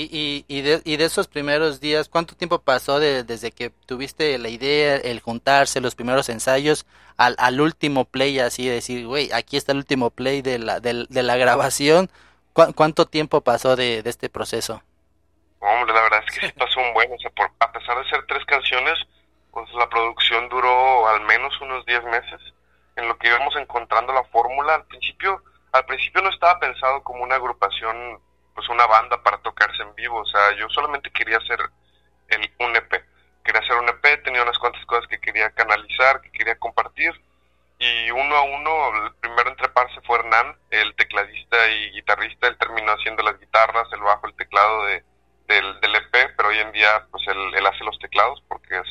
Y, 0.00 0.04
y, 0.16 0.44
y, 0.46 0.62
de, 0.62 0.80
y 0.84 0.96
de 0.96 1.04
esos 1.06 1.26
primeros 1.26 1.80
días, 1.80 2.08
¿cuánto 2.08 2.36
tiempo 2.36 2.60
pasó 2.60 3.00
de- 3.00 3.24
desde 3.24 3.50
que 3.50 3.70
tuviste 3.84 4.38
la 4.38 4.48
idea, 4.48 4.94
el 4.94 5.18
juntarse, 5.18 5.80
los 5.80 5.96
primeros 5.96 6.28
ensayos, 6.28 6.86
al, 7.16 7.34
al 7.38 7.60
último 7.60 8.04
play, 8.04 8.38
así 8.38 8.68
de 8.68 8.74
decir, 8.74 9.08
güey, 9.08 9.32
aquí 9.32 9.56
está 9.56 9.72
el 9.72 9.78
último 9.78 10.10
play 10.10 10.40
de 10.40 10.60
la, 10.60 10.78
del- 10.78 11.08
de, 11.10 11.24
la 11.24 11.36
grabación? 11.36 12.10
¿Cu- 12.52 12.72
¿Cuánto 12.76 13.06
tiempo 13.06 13.40
pasó 13.40 13.74
de, 13.74 14.04
de 14.04 14.10
este 14.10 14.28
proceso? 14.28 14.84
Hombre, 15.58 15.92
la 15.92 16.02
verdad 16.02 16.20
es 16.28 16.38
que 16.38 16.46
sí 16.46 16.52
pasó 16.56 16.78
un 16.78 16.94
buen, 16.94 17.12
o 17.12 17.18
sea, 17.18 17.30
por, 17.30 17.50
a 17.58 17.72
pesar 17.72 17.98
de 17.98 18.08
ser 18.08 18.24
tres 18.28 18.44
canciones, 18.44 18.94
pues 19.50 19.68
la 19.76 19.88
producción 19.88 20.48
duró 20.48 21.08
al 21.08 21.22
menos 21.22 21.52
unos 21.60 21.84
10 21.86 22.04
meses, 22.04 22.40
en 22.94 23.08
lo 23.08 23.18
que 23.18 23.26
íbamos 23.26 23.56
encontrando 23.56 24.12
la 24.12 24.22
fórmula. 24.30 24.76
Al 24.76 24.84
principio, 24.84 25.42
al 25.72 25.84
principio 25.86 26.22
no 26.22 26.30
estaba 26.30 26.60
pensado 26.60 27.02
como 27.02 27.24
una 27.24 27.34
agrupación, 27.34 28.20
pues 28.58 28.68
una 28.70 28.88
banda 28.88 29.22
para 29.22 29.38
tocarse 29.38 29.80
en 29.84 29.94
vivo, 29.94 30.18
o 30.18 30.26
sea, 30.26 30.50
yo 30.56 30.68
solamente 30.70 31.12
quería 31.12 31.36
hacer 31.36 31.60
el, 32.26 32.40
un 32.58 32.74
EP, 32.74 32.90
quería 33.44 33.60
hacer 33.60 33.76
un 33.76 33.88
EP, 33.88 34.24
tenía 34.24 34.42
unas 34.42 34.58
cuantas 34.58 34.84
cosas 34.84 35.06
que 35.06 35.20
quería 35.20 35.48
canalizar, 35.52 36.20
que 36.20 36.32
quería 36.32 36.58
compartir, 36.58 37.12
y 37.78 38.10
uno 38.10 38.34
a 38.34 38.42
uno, 38.42 39.04
el 39.06 39.14
primero 39.20 39.50
en 39.50 39.56
treparse 39.56 40.00
fue 40.00 40.18
Hernán, 40.18 40.56
el 40.70 40.92
tecladista 40.96 41.68
y 41.68 41.92
guitarrista, 41.92 42.48
él 42.48 42.58
terminó 42.58 42.90
haciendo 42.90 43.22
las 43.22 43.38
guitarras, 43.38 43.86
el 43.92 44.00
bajo, 44.00 44.26
el 44.26 44.34
teclado 44.34 44.86
de, 44.86 45.04
del, 45.46 45.80
del 45.80 45.94
EP, 45.94 46.34
pero 46.36 46.48
hoy 46.48 46.58
en 46.58 46.72
día 46.72 47.06
pues 47.12 47.22
él, 47.28 47.64
hace 47.64 47.84
los 47.84 47.96
teclados 48.00 48.42
porque 48.48 48.76
es 48.76 48.88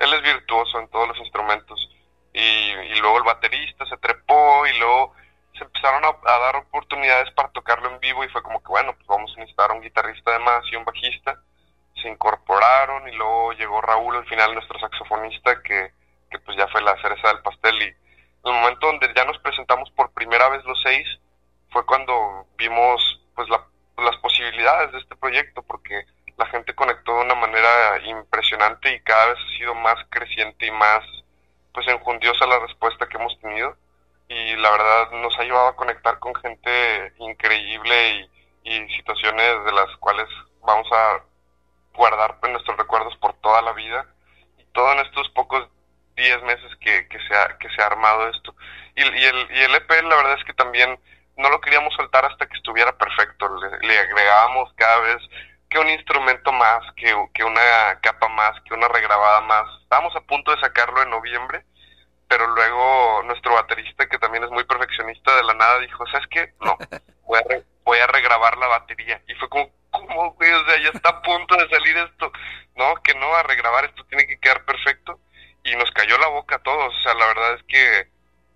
él 0.00 0.12
es 0.12 0.22
virtuoso 0.22 0.80
en 0.80 0.88
todos 0.88 1.06
los 1.06 1.18
instrumentos. 1.18 1.88
Y, 2.32 2.40
y 2.40 2.98
luego 2.98 3.18
el 3.18 3.24
baterista 3.24 3.86
se 3.86 3.96
trepó 3.98 4.66
y 4.66 4.76
luego 4.80 5.14
se 5.58 5.64
empezaron 5.64 6.02
a, 6.04 6.38
dar 6.38 6.56
oportunidades 6.56 7.30
para 7.32 7.50
tocarlo 7.50 7.90
en 7.90 8.00
vivo 8.00 8.24
y 8.24 8.28
fue 8.28 8.42
como 8.42 8.62
que 8.62 8.68
bueno 8.68 8.94
pues 8.94 9.06
vamos 9.06 9.32
a 9.36 9.40
necesitar 9.40 9.72
un 9.72 9.82
guitarrista 9.82 10.30
además 10.30 10.64
y 10.70 10.76
un 10.76 10.84
bajista. 10.84 11.40
Se 12.00 12.08
incorporaron 12.08 13.08
y 13.08 13.12
luego 13.12 13.52
llegó 13.52 13.80
Raúl 13.80 14.16
al 14.16 14.26
final 14.26 14.54
nuestro 14.54 14.78
saxofonista 14.78 15.62
que, 15.62 15.92
que 16.30 16.38
pues 16.38 16.56
ya 16.56 16.68
fue 16.68 16.80
la 16.82 16.96
cereza 17.02 17.28
del 17.28 17.42
pastel. 17.42 17.82
Y 17.82 17.86
el 18.48 18.52
momento 18.52 18.86
donde 18.86 19.12
ya 19.14 19.24
nos 19.24 19.38
presentamos 19.38 19.90
por 19.90 20.12
primera 20.12 20.48
vez 20.48 20.64
los 20.64 20.80
seis 20.82 21.06
fue 21.70 21.84
cuando 21.84 22.46
vimos 22.56 23.20
pues 23.34 23.48
la 23.48 23.64
las 24.02 24.16
posibilidades 24.18 24.92
de 24.92 24.98
este 24.98 25.16
proyecto 25.16 25.62
porque 25.62 26.04
la 26.36 26.46
gente 26.46 26.74
conectó 26.74 27.16
de 27.16 27.24
una 27.24 27.34
manera 27.34 28.00
impresionante 28.04 28.94
y 28.94 29.00
cada 29.00 29.26
vez 29.26 29.38
ha 29.38 29.58
sido 29.58 29.74
más 29.74 29.96
creciente 30.08 30.66
y 30.66 30.70
más 30.70 31.04
pues 31.74 31.86
enjundiosa 31.88 32.46
la 32.46 32.60
respuesta 32.60 33.08
que 33.08 33.16
hemos 33.16 33.38
tenido 33.40 33.76
y 34.28 34.56
la 34.56 34.70
verdad 34.70 35.10
nos 35.12 35.38
ha 35.38 35.44
llevado 35.44 35.68
a 35.68 35.76
conectar 35.76 36.18
con 36.18 36.34
gente 36.36 37.12
increíble 37.18 38.28
y, 38.64 38.74
y 38.74 38.96
situaciones 38.96 39.64
de 39.64 39.72
las 39.72 39.96
cuales 39.98 40.28
vamos 40.62 40.86
a 40.92 41.22
guardar 41.94 42.38
en 42.42 42.52
nuestros 42.52 42.76
recuerdos 42.76 43.16
por 43.16 43.34
toda 43.40 43.62
la 43.62 43.72
vida 43.72 44.06
y 44.58 44.64
todo 44.72 44.92
en 44.92 45.00
estos 45.00 45.28
pocos 45.30 45.68
10 46.16 46.42
meses 46.42 46.76
que, 46.80 47.08
que, 47.08 47.18
se 47.26 47.34
ha, 47.34 47.56
que 47.58 47.68
se 47.70 47.82
ha 47.82 47.86
armado 47.86 48.28
esto 48.28 48.54
y, 48.94 49.02
y, 49.02 49.24
el, 49.24 49.48
y 49.50 49.62
el 49.62 49.74
EP 49.76 49.90
la 50.02 50.16
verdad 50.16 50.38
es 50.38 50.44
que 50.44 50.54
también 50.54 50.98
no 51.38 51.48
lo 51.50 51.60
queríamos 51.60 51.94
soltar 51.94 52.24
hasta 52.24 52.46
que 52.46 52.56
estuviera 52.56 52.96
perfecto. 52.98 53.48
Le, 53.56 53.86
le 53.86 53.98
agregábamos 53.98 54.72
cada 54.74 54.98
vez 54.98 55.22
que 55.70 55.78
un 55.78 55.88
instrumento 55.88 56.52
más, 56.52 56.80
que, 56.96 57.14
que, 57.32 57.44
una 57.44 58.00
capa 58.02 58.28
más, 58.28 58.60
que 58.62 58.74
una 58.74 58.88
regrabada 58.88 59.40
más. 59.42 59.64
Estábamos 59.82 60.14
a 60.16 60.20
punto 60.22 60.50
de 60.50 60.60
sacarlo 60.60 61.00
en 61.02 61.10
noviembre, 61.10 61.64
pero 62.28 62.46
luego 62.46 63.22
nuestro 63.24 63.54
baterista, 63.54 64.06
que 64.06 64.18
también 64.18 64.44
es 64.44 64.50
muy 64.50 64.64
perfeccionista 64.64 65.34
de 65.36 65.44
la 65.44 65.54
nada, 65.54 65.78
dijo, 65.80 66.06
¿sabes 66.08 66.26
qué? 66.30 66.52
No, 66.60 66.76
voy 67.26 67.38
a, 67.38 67.48
re, 67.48 67.64
voy 67.84 67.98
a 67.98 68.06
regrabar 68.06 68.56
la 68.58 68.66
batería. 68.66 69.22
Y 69.26 69.34
fue 69.34 69.48
como, 69.48 69.70
¿cómo, 69.90 70.32
güey? 70.34 70.52
O 70.52 70.64
sea, 70.66 70.82
ya 70.82 70.90
está 70.90 71.08
a 71.08 71.22
punto 71.22 71.56
de 71.56 71.68
salir 71.68 71.96
esto. 71.96 72.30
No, 72.76 72.94
que 73.02 73.14
no, 73.14 73.34
a 73.34 73.42
regrabar 73.42 73.86
esto 73.86 74.04
tiene 74.04 74.26
que 74.26 74.38
quedar 74.38 74.64
perfecto. 74.64 75.18
Y 75.64 75.74
nos 75.76 75.90
cayó 75.92 76.18
la 76.18 76.28
boca 76.28 76.56
a 76.56 76.62
todos. 76.62 76.94
O 76.94 77.02
sea, 77.02 77.14
la 77.14 77.26
verdad 77.26 77.54
es 77.54 77.62
que 77.64 78.08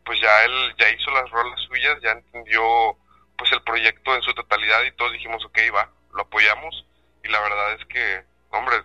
pues 0.04 0.20
ya 0.20 0.44
él 0.44 0.74
ya 0.78 0.88
hizo 0.90 1.10
las 1.12 1.30
rolas 1.30 1.60
suyas, 1.68 1.98
ya 2.02 2.10
entendió 2.10 2.96
pues 3.36 3.50
el 3.52 3.62
proyecto 3.62 4.14
en 4.14 4.22
su 4.22 4.34
totalidad 4.34 4.82
y 4.82 4.92
todos 4.92 5.12
dijimos, 5.12 5.44
ok, 5.44 5.58
va, 5.74 5.88
lo 6.12 6.22
apoyamos 6.22 6.84
y 7.24 7.28
la 7.28 7.40
verdad 7.40 7.72
es 7.74 7.86
que, 7.86 8.24
hombre, 8.50 8.76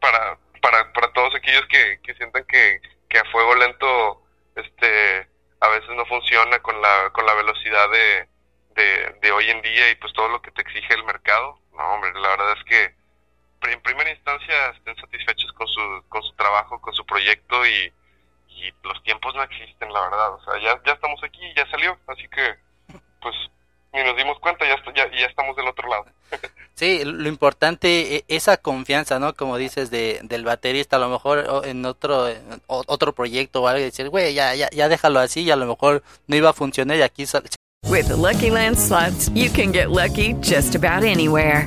para, 0.00 0.38
para, 0.60 0.92
para 0.92 1.12
todos 1.12 1.34
aquellos 1.34 1.66
que, 1.66 2.00
que 2.02 2.14
sientan 2.14 2.44
que, 2.44 2.80
que 3.08 3.18
a 3.18 3.24
fuego 3.30 3.54
lento 3.54 4.22
este 4.54 5.28
a 5.60 5.68
veces 5.68 5.90
no 5.96 6.04
funciona 6.06 6.58
con 6.60 6.80
la, 6.80 7.10
con 7.12 7.24
la 7.26 7.34
velocidad 7.34 7.90
de, 7.90 8.28
de, 9.20 9.32
hoy 9.32 9.50
en 9.50 9.62
día 9.62 9.90
y 9.90 9.94
pues 9.96 10.12
todo 10.12 10.28
lo 10.28 10.40
que 10.42 10.50
te 10.50 10.62
exige 10.62 10.94
el 10.94 11.04
mercado, 11.04 11.58
no, 11.72 11.94
hombre, 11.94 12.12
la 12.14 12.28
verdad 12.28 12.54
es 12.58 12.64
que 12.64 12.94
en 13.70 13.80
primera 13.80 14.10
instancia 14.10 14.68
estén 14.68 14.96
satisfechos 14.96 15.52
con 15.52 15.66
su, 15.66 16.04
con 16.08 16.22
su 16.22 16.32
trabajo, 16.34 16.80
con 16.80 16.94
su 16.94 17.04
proyecto 17.04 17.66
y, 17.66 17.92
los 18.82 19.02
tiempos 19.02 19.34
no 19.34 19.42
existen, 19.42 19.92
la 19.92 20.00
verdad. 20.00 20.32
O 20.32 20.42
sea, 20.44 20.58
ya, 20.60 20.80
ya 20.84 20.92
estamos 20.92 21.22
aquí, 21.22 21.40
ya 21.54 21.68
salió, 21.70 21.96
así 22.06 22.26
que 22.28 22.56
pues 23.20 23.34
ni 23.92 24.02
nos 24.02 24.16
dimos 24.16 24.38
cuenta, 24.40 24.64
ya, 24.66 24.76
ya, 24.94 25.10
ya 25.10 25.26
estamos 25.26 25.54
del 25.56 25.68
otro 25.68 25.88
lado. 25.88 26.06
Sí, 26.74 27.04
lo 27.04 27.26
importante, 27.26 28.16
e- 28.16 28.24
esa 28.28 28.58
confianza, 28.58 29.18
¿no? 29.18 29.34
Como 29.34 29.56
dices, 29.56 29.90
de, 29.90 30.20
del 30.24 30.44
baterista, 30.44 30.96
a 30.96 30.98
lo 30.98 31.08
mejor 31.08 31.64
en 31.64 31.86
otro 31.86 32.28
en 32.28 32.60
otro 32.66 33.14
proyecto 33.14 33.62
o 33.62 33.68
algo, 33.68 33.82
decir, 33.82 34.10
güey, 34.10 34.34
ya, 34.34 34.54
ya, 34.54 34.68
ya 34.70 34.86
déjalo 34.88 35.20
así, 35.20 35.40
y 35.40 35.50
a 35.50 35.56
lo 35.56 35.64
mejor 35.64 36.02
no 36.26 36.36
iba 36.36 36.50
a 36.50 36.52
funcionar, 36.52 36.98
y 36.98 37.02
aquí 37.02 37.24
With 37.88 38.08
the 38.08 38.16
Lucky 38.16 38.50
Land 38.50 38.76
slots, 38.76 39.30
you 39.30 39.48
can 39.48 39.72
get 39.72 39.90
lucky 39.90 40.34
just 40.42 40.74
about 40.74 41.02
anywhere. 41.02 41.66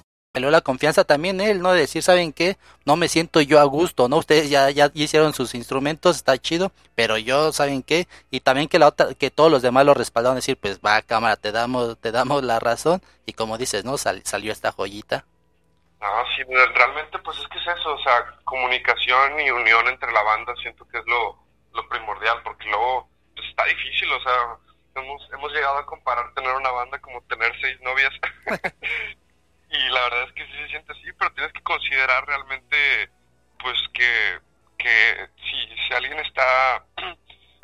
Salió 0.33 0.49
la 0.49 0.61
confianza 0.61 1.03
también 1.03 1.41
él, 1.41 1.61
¿no? 1.61 1.73
De 1.73 1.81
decir, 1.81 2.01
¿saben 2.03 2.31
qué? 2.31 2.57
No 2.85 2.95
me 2.95 3.07
siento 3.09 3.41
yo 3.41 3.59
a 3.59 3.63
gusto, 3.65 4.07
¿no? 4.07 4.17
Ustedes 4.17 4.49
ya, 4.49 4.69
ya 4.69 4.89
hicieron 4.93 5.33
sus 5.33 5.53
instrumentos, 5.55 6.15
está 6.17 6.37
chido, 6.37 6.71
pero 6.95 7.17
yo, 7.17 7.51
¿saben 7.51 7.83
qué? 7.83 8.07
Y 8.29 8.39
también 8.39 8.67
que 8.69 8.79
la 8.79 8.87
otra, 8.87 9.13
que 9.13 9.29
todos 9.29 9.51
los 9.51 9.61
demás 9.61 9.85
lo 9.85 9.93
respaldaron, 9.93 10.35
decir, 10.37 10.57
pues 10.57 10.79
va, 10.79 11.01
cámara, 11.01 11.35
te 11.35 11.51
damos, 11.51 11.99
te 11.99 12.11
damos 12.11 12.43
la 12.43 12.59
razón, 12.59 13.01
y 13.25 13.33
como 13.33 13.57
dices, 13.57 13.83
¿no? 13.83 13.97
Sal- 13.97 14.21
salió 14.25 14.51
esta 14.53 14.71
joyita. 14.71 15.25
No, 15.99 16.07
sí, 16.35 16.43
realmente 16.75 17.19
pues 17.19 17.37
es 17.37 17.47
que 17.49 17.59
es 17.59 17.77
eso, 17.77 17.93
o 17.93 17.99
sea, 18.03 18.25
comunicación 18.43 19.39
y 19.39 19.51
unión 19.51 19.87
entre 19.87 20.11
la 20.11 20.23
banda 20.23 20.53
siento 20.61 20.87
que 20.87 20.97
es 20.97 21.03
lo, 21.05 21.37
lo 21.73 21.87
primordial, 21.89 22.41
porque 22.43 22.65
luego 22.69 23.07
pues, 23.35 23.47
está 23.49 23.65
difícil, 23.65 24.11
o 24.11 24.21
sea, 24.23 24.57
hemos, 24.95 25.21
hemos 25.31 25.51
llegado 25.51 25.77
a 25.77 25.85
comparar 25.85 26.33
tener 26.33 26.55
una 26.55 26.71
banda 26.71 26.99
como 26.99 27.21
tener 27.23 27.51
seis 27.61 27.77
novias. 27.81 28.11
y 29.71 29.89
la 29.89 30.01
verdad 30.01 30.23
es 30.23 30.33
que 30.33 30.45
sí 30.45 30.51
se 30.51 30.67
siente 30.67 30.91
así, 30.91 31.13
pero 31.17 31.33
tienes 31.33 31.53
que 31.53 31.63
considerar 31.63 32.25
realmente 32.27 33.09
pues 33.57 33.77
que, 33.93 34.39
que 34.77 35.29
si, 35.37 35.87
si 35.87 35.93
alguien 35.93 36.19
está 36.19 36.85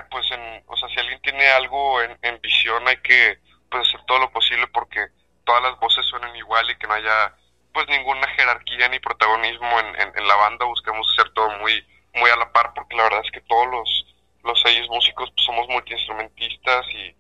pues 0.10 0.32
en, 0.32 0.64
o 0.68 0.78
sea, 0.78 0.88
si 0.90 1.00
alguien 1.00 1.20
tiene 1.22 1.46
algo 1.50 2.02
en, 2.02 2.18
en 2.22 2.40
visión 2.40 2.88
hay 2.88 2.98
que 2.98 3.40
pues 3.70 3.88
hacer 3.88 4.06
todo 4.06 4.20
lo 4.20 4.32
posible 4.32 4.68
porque 4.68 5.06
todas 5.44 5.62
las 5.64 5.78
voces 5.80 6.06
suenen 6.06 6.34
igual 6.36 6.70
y 6.70 6.78
que 6.78 6.88
no 6.88 6.94
haya 6.94 7.36
pues 7.74 7.88
ninguna 7.90 8.28
jerarquía 8.30 8.88
ni 8.88 9.00
protagonismo 9.00 9.80
en, 9.80 10.14
en, 10.16 10.28
la 10.28 10.36
banda, 10.36 10.66
busquemos 10.66 11.12
hacer 11.12 11.32
todo 11.34 11.50
muy 11.60 11.86
muy 12.14 12.30
a 12.30 12.38
la 12.38 12.52
par 12.54 12.74
porque 12.74 12.96
la 12.96 13.04
verdad 13.04 13.22
es 13.26 13.32
que 13.32 13.42
todos 13.42 13.68
los 13.68 14.06
los 14.44 14.62
seis 14.62 14.88
músicos 14.88 15.30
pues, 15.36 15.46
somos 15.46 15.68
multiinstrumentistas 15.68 16.86
y, 16.92 17.16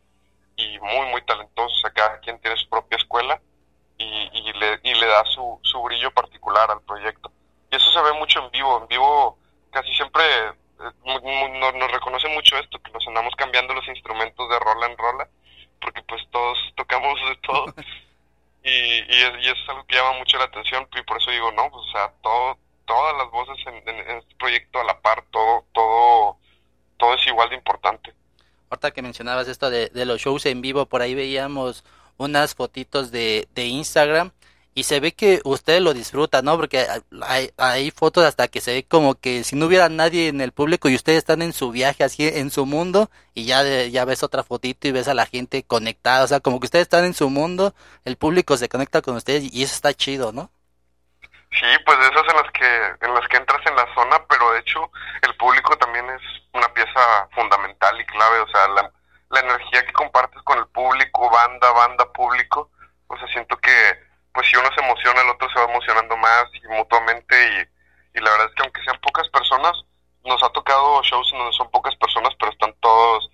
y 0.56 0.80
muy 0.80 1.08
muy 1.08 1.22
talentosos, 1.24 1.78
o 1.78 1.82
sea, 1.82 1.92
cada 1.92 2.20
quien 2.22 2.40
tiene 2.40 2.56
su 2.56 2.70
propia 2.70 2.98
escuela 2.98 3.42
y, 3.98 4.30
y 4.34 4.54
le, 4.54 4.80
y 4.84 4.94
le 4.96 5.06
da 5.08 5.24
su, 5.26 5.60
su 5.64 5.82
brillo 5.84 6.12
particular 6.12 6.70
al 6.72 6.82
proyecto. 6.82 7.32
Y 7.72 7.76
eso 7.76 7.92
se 7.92 8.02
ve 8.02 8.14
mucho 8.14 8.44
en 8.44 8.52
vivo, 8.52 8.80
en 8.82 8.88
vivo 8.88 9.38
casi 9.72 9.94
siempre 9.94 10.24
eh, 10.24 10.92
nos, 11.06 11.74
nos 11.76 11.92
reconoce 11.92 12.28
mucho 12.30 12.58
esto, 12.58 12.80
que 12.82 12.92
nos 12.92 13.06
andamos 13.08 13.36
cambiando 13.36 13.74
los 13.74 13.88
instrumentos 13.88 14.50
de 14.50 14.60
rola 14.60 14.86
en 14.88 14.98
rola, 14.98 15.28
porque 15.82 16.02
pues 16.04 16.22
todos 16.32 16.58
tocamos 16.76 17.20
de 17.30 17.36
todo 17.38 17.66
y, 18.64 18.70
y, 18.70 19.24
es, 19.24 19.32
y 19.46 19.48
eso 19.50 19.64
es 19.64 19.70
algo 19.70 19.86
que 19.86 19.96
llama 19.96 20.18
mucho 20.20 20.38
la 20.38 20.46
atención 20.46 20.88
y 20.98 21.02
por 21.04 21.18
eso 21.22 21.32
digo, 21.32 21.52
no, 21.52 21.70
pues 21.70 21.86
o 21.88 21.92
sea, 21.92 22.12
todo, 22.22 22.58
todas 22.86 23.18
las 23.18 23.30
voces 23.32 23.58
en, 23.68 23.76
en- 23.90 24.10
en 24.10 24.18
este 24.20 24.36
proyecto 24.36 24.80
a 24.80 24.84
la 24.86 25.00
par, 25.00 25.24
todo, 25.32 25.66
todo, 25.74 26.38
todo 26.98 27.14
es 27.16 27.28
igual 27.28 27.50
de 27.50 27.56
importante. 27.56 28.14
Ahorita 28.70 28.92
que 28.92 29.02
mencionabas 29.02 29.48
esto 29.48 29.70
de, 29.70 29.88
de 29.90 30.06
los 30.06 30.20
shows 30.22 30.46
en 30.46 30.62
vivo, 30.62 30.86
por 30.88 31.02
ahí 31.02 31.16
veíamos 31.16 31.86
unas 32.18 32.56
fotitos 32.56 33.12
de, 33.12 33.48
de 33.56 33.66
Instagram 33.66 34.32
y 34.74 34.84
se 34.84 35.00
ve 35.00 35.12
que 35.14 35.42
ustedes 35.44 35.82
lo 35.82 35.94
disfrutan, 35.94 36.46
¿no? 36.46 36.56
Porque 36.56 36.86
hay, 37.58 37.92
fotos 37.92 38.24
hasta 38.26 38.48
que 38.48 38.62
se 38.62 38.74
ve 38.74 38.84
como 38.88 39.16
que 39.16 39.44
si 39.44 39.56
no 39.56 39.66
hubiera 39.66 39.90
nadie 39.90 40.28
en 40.28 40.40
el 40.40 40.52
público 40.52 40.88
y 40.88 40.96
ustedes 40.96 41.18
están 41.20 41.42
en 41.42 41.52
su 41.54 41.72
viaje 41.72 42.04
así 42.04 42.28
en 42.28 42.52
su 42.52 42.66
mundo 42.68 43.10
y 43.34 43.46
ya, 43.46 43.64
de- 43.64 43.90
ya 43.92 44.06
ves 44.06 44.22
otra 44.24 44.44
fotito 44.44 44.88
y 44.88 44.92
ves 44.92 45.08
a 45.08 45.16
la 45.16 45.26
gente 45.26 45.64
conectada, 45.64 46.24
o 46.24 46.28
sea, 46.28 46.40
como 46.42 46.60
que 46.60 46.66
ustedes 46.68 46.84
están 46.84 47.06
en 47.06 47.16
su 47.16 47.30
mundo, 47.30 47.74
el 48.06 48.18
público 48.18 48.56
se 48.58 48.70
conecta 48.70 49.02
con 49.02 49.16
ustedes 49.16 49.52
y 49.52 49.64
eso 49.64 49.74
está 49.74 49.94
chido, 49.96 50.32
¿no? 50.32 50.52
Sí, 51.52 51.66
pues 51.86 51.98
de 52.00 52.06
esas 52.08 52.28
en 52.30 52.36
las 52.36 52.52
que 52.52 53.06
en 53.08 53.14
las 53.14 53.28
que 53.30 53.38
entras 53.38 53.66
en 53.66 53.76
la 53.76 53.88
zona, 53.96 54.20
pero 54.30 54.52
de 54.52 54.60
hecho 54.60 54.92
el 55.24 55.36
público 55.38 55.76
también 55.78 56.06
es 56.10 56.22
una 56.54 56.72
pieza 56.74 57.28
fundamental 57.34 58.00
y 58.00 58.06
clave, 58.06 58.40
o 58.42 58.48
sea, 58.50 58.68
la, 58.70 58.92
la 59.30 59.40
energía 59.42 59.86
que 59.86 59.94
compartes 59.94 60.42
con 60.44 60.58
el 60.58 60.68
público, 60.68 61.30
banda, 61.30 61.72
banda, 61.72 62.12
público, 62.14 62.72
o 63.08 63.18
sea, 63.18 63.28
siento 63.28 63.58
que 63.58 63.72
pues 64.34 64.48
si 64.48 64.58
uno 64.58 64.70
se 64.76 64.84
emociona, 64.84 65.22
el 65.22 65.30
otro 65.30 65.50
se 65.50 65.60
va 65.60 65.66
emocionando 65.66 66.16
más 66.18 66.46
y 66.54 66.68
mutuamente 66.68 67.36
y, 67.36 68.18
y 68.20 68.22
la 68.22 68.32
verdad 68.32 68.48
es 68.48 68.56
que 68.56 68.64
aunque 68.64 68.84
sean 68.84 69.00
pocas 69.02 69.28
personas, 69.30 69.74
nos 70.24 70.42
ha 70.44 70.50
tocado 70.50 71.02
shows 71.04 71.32
en 71.32 71.40
donde 71.40 71.58
son 71.58 71.72
pocas 71.72 71.96
personas, 71.96 72.34
pero 72.40 72.52
están 72.52 72.74
todos, 72.82 73.30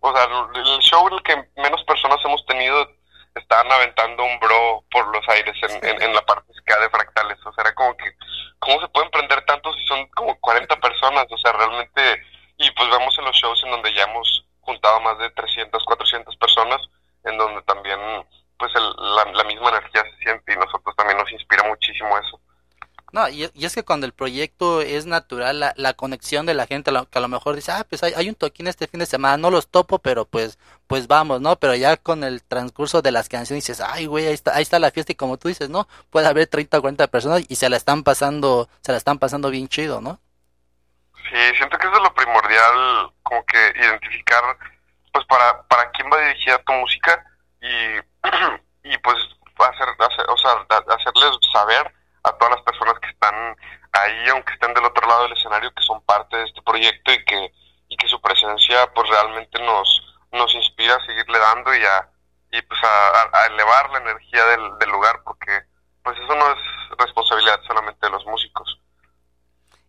o 0.00 0.14
sea, 0.14 0.24
el 0.24 0.80
show 0.80 1.08
en 1.08 1.14
el 1.14 1.22
que 1.22 1.48
menos 1.56 1.82
personas 1.84 2.18
hemos 2.24 2.44
tenido 2.46 2.88
estaban 3.34 3.70
aventando 3.72 4.24
un 4.24 4.38
bro 4.40 4.84
por 4.90 5.06
los 5.14 5.26
aires 5.28 5.56
en, 5.62 5.88
en, 5.88 6.02
en 6.02 6.14
la 6.14 6.22
parte 6.22 6.52
de 6.80 6.90
fractales. 6.90 7.38
O 7.44 7.52
sea, 7.52 7.64
era 7.64 7.74
como 7.74 7.96
que, 7.96 8.14
¿cómo 8.58 8.80
se 8.80 8.88
pueden 8.88 9.10
prender 9.10 9.44
tantos 9.44 9.74
si 9.76 9.86
son 9.86 10.06
como 10.08 10.38
40 10.40 10.76
personas? 10.76 11.26
O 11.30 11.38
sea, 11.38 11.52
realmente, 11.52 12.22
y 12.58 12.70
pues 12.72 12.90
vemos 12.90 13.16
en 13.18 13.24
los 13.24 13.36
shows 13.36 13.62
en 13.64 13.70
donde 13.70 13.92
ya 13.94 14.04
hemos 14.04 14.44
juntado 14.62 15.00
más 15.02 15.18
de 15.18 15.30
300, 15.30 15.84
400 15.84 16.36
personas, 16.36 16.80
en 17.24 17.38
donde 17.38 17.62
también, 17.62 17.98
pues 18.58 18.72
el- 18.74 18.96
la, 19.16 19.24
la 19.32 19.44
misma 19.44 19.70
energía 19.70 20.02
se 20.04 20.24
siente 20.24 20.52
y 20.54 20.56
nosotros 20.56 20.96
también 20.96 21.18
nos 21.18 21.30
inspira 21.32 21.68
muchísimo 21.68 22.18
eso. 22.18 22.40
No, 23.12 23.28
y, 23.28 23.44
es 23.44 23.74
que 23.74 23.84
cuando 23.84 24.06
el 24.06 24.14
proyecto 24.14 24.80
es 24.80 25.04
natural, 25.04 25.60
la, 25.60 25.74
la 25.76 25.92
conexión 25.92 26.46
de 26.46 26.54
la 26.54 26.66
gente, 26.66 26.90
lo- 26.92 27.08
que 27.10 27.18
a 27.18 27.20
lo 27.22 27.28
mejor 27.28 27.54
dice, 27.56 27.70
ah, 27.72 27.84
pues 27.88 28.02
hay, 28.02 28.14
hay 28.16 28.28
un 28.30 28.34
toquín 28.34 28.66
este 28.68 28.86
fin 28.88 29.00
de 29.00 29.06
semana, 29.06 29.36
no 29.36 29.50
los 29.50 29.68
topo, 29.68 29.98
pero 29.98 30.24
pues, 30.24 30.58
pues 30.86 31.08
vamos, 31.08 31.40
¿no? 31.42 31.56
Pero 31.56 31.74
ya 31.74 31.98
con 31.98 32.24
el 32.24 32.42
transcurso 32.42 33.02
de 33.02 33.12
las 33.12 33.28
canciones 33.28 33.64
dices, 33.66 33.82
ay, 33.86 34.06
güey, 34.06 34.26
ahí 34.28 34.32
está, 34.34 34.54
ahí 34.56 34.62
está 34.62 34.78
la 34.78 34.90
fiesta 34.90 35.12
y 35.12 35.16
como 35.16 35.36
tú 35.36 35.48
dices, 35.48 35.68
¿no? 35.68 35.88
Puede 36.10 36.26
haber 36.26 36.46
30 36.46 36.78
o 36.78 36.80
40 36.80 37.06
personas 37.08 37.44
y 37.48 37.56
se 37.56 37.68
la 37.68 37.76
están 37.76 38.02
pasando, 38.02 38.68
se 38.80 38.92
la 38.92 38.98
están 38.98 39.18
pasando 39.18 39.50
bien 39.50 39.68
chido, 39.68 40.00
¿no? 40.00 40.18
Sí, 41.30 41.56
siento 41.56 41.78
que 41.78 41.86
eso 41.86 41.96
es 41.96 42.02
lo 42.02 42.14
primordial, 42.14 43.12
como 43.22 43.44
que 43.46 43.72
identificar, 43.76 44.42
pues 45.12 45.24
para, 45.26 45.62
para 45.68 45.90
quién 45.92 46.10
va 46.12 46.18
dirigida 46.18 46.62
tu 46.64 46.72
música 46.72 47.24
y, 47.60 47.96
y 48.88 48.98
pues 48.98 49.16
hacer, 49.58 49.88
hacer, 49.98 50.26
o 50.28 50.36
sea, 50.36 50.66
hacerles 50.94 51.38
saber 51.52 51.92
a 52.24 52.32
todas 52.32 52.56
las 52.56 52.62
personas 52.64 52.98
que 53.00 53.10
están 53.10 53.56
ahí, 53.92 54.28
aunque 54.30 54.52
estén 54.52 54.74
del 54.74 54.84
otro 54.84 55.06
lado 55.06 55.24
del 55.24 55.32
escenario, 55.32 55.72
que 55.72 55.82
son 55.82 56.00
parte 56.02 56.36
de 56.36 56.44
este 56.44 56.62
proyecto 56.62 57.12
y 57.12 57.24
que, 57.24 57.52
y 57.88 57.96
que 57.96 58.08
su 58.08 58.20
presencia 58.20 58.92
pues 58.94 59.08
realmente 59.08 59.62
nos, 59.62 60.16
nos 60.32 60.54
inspira 60.54 60.96
a 60.96 61.06
seguirle 61.06 61.38
dando 61.38 61.74
y 61.74 61.84
a, 61.84 62.08
y 62.50 62.62
pues 62.62 62.80
a 62.82 63.46
elevar 63.46 63.90
la 63.90 63.98
energía 63.98 64.44
del, 64.46 64.78
del 64.78 64.90
lugar, 64.90 65.20
porque 65.24 65.62
pues 66.02 66.18
eso 66.18 66.34
no 66.34 66.52
es 66.52 66.58
responsabilidad 66.98 67.60
solamente 67.66 68.06
de 68.06 68.10
los 68.10 68.24
músicos. 68.26 68.81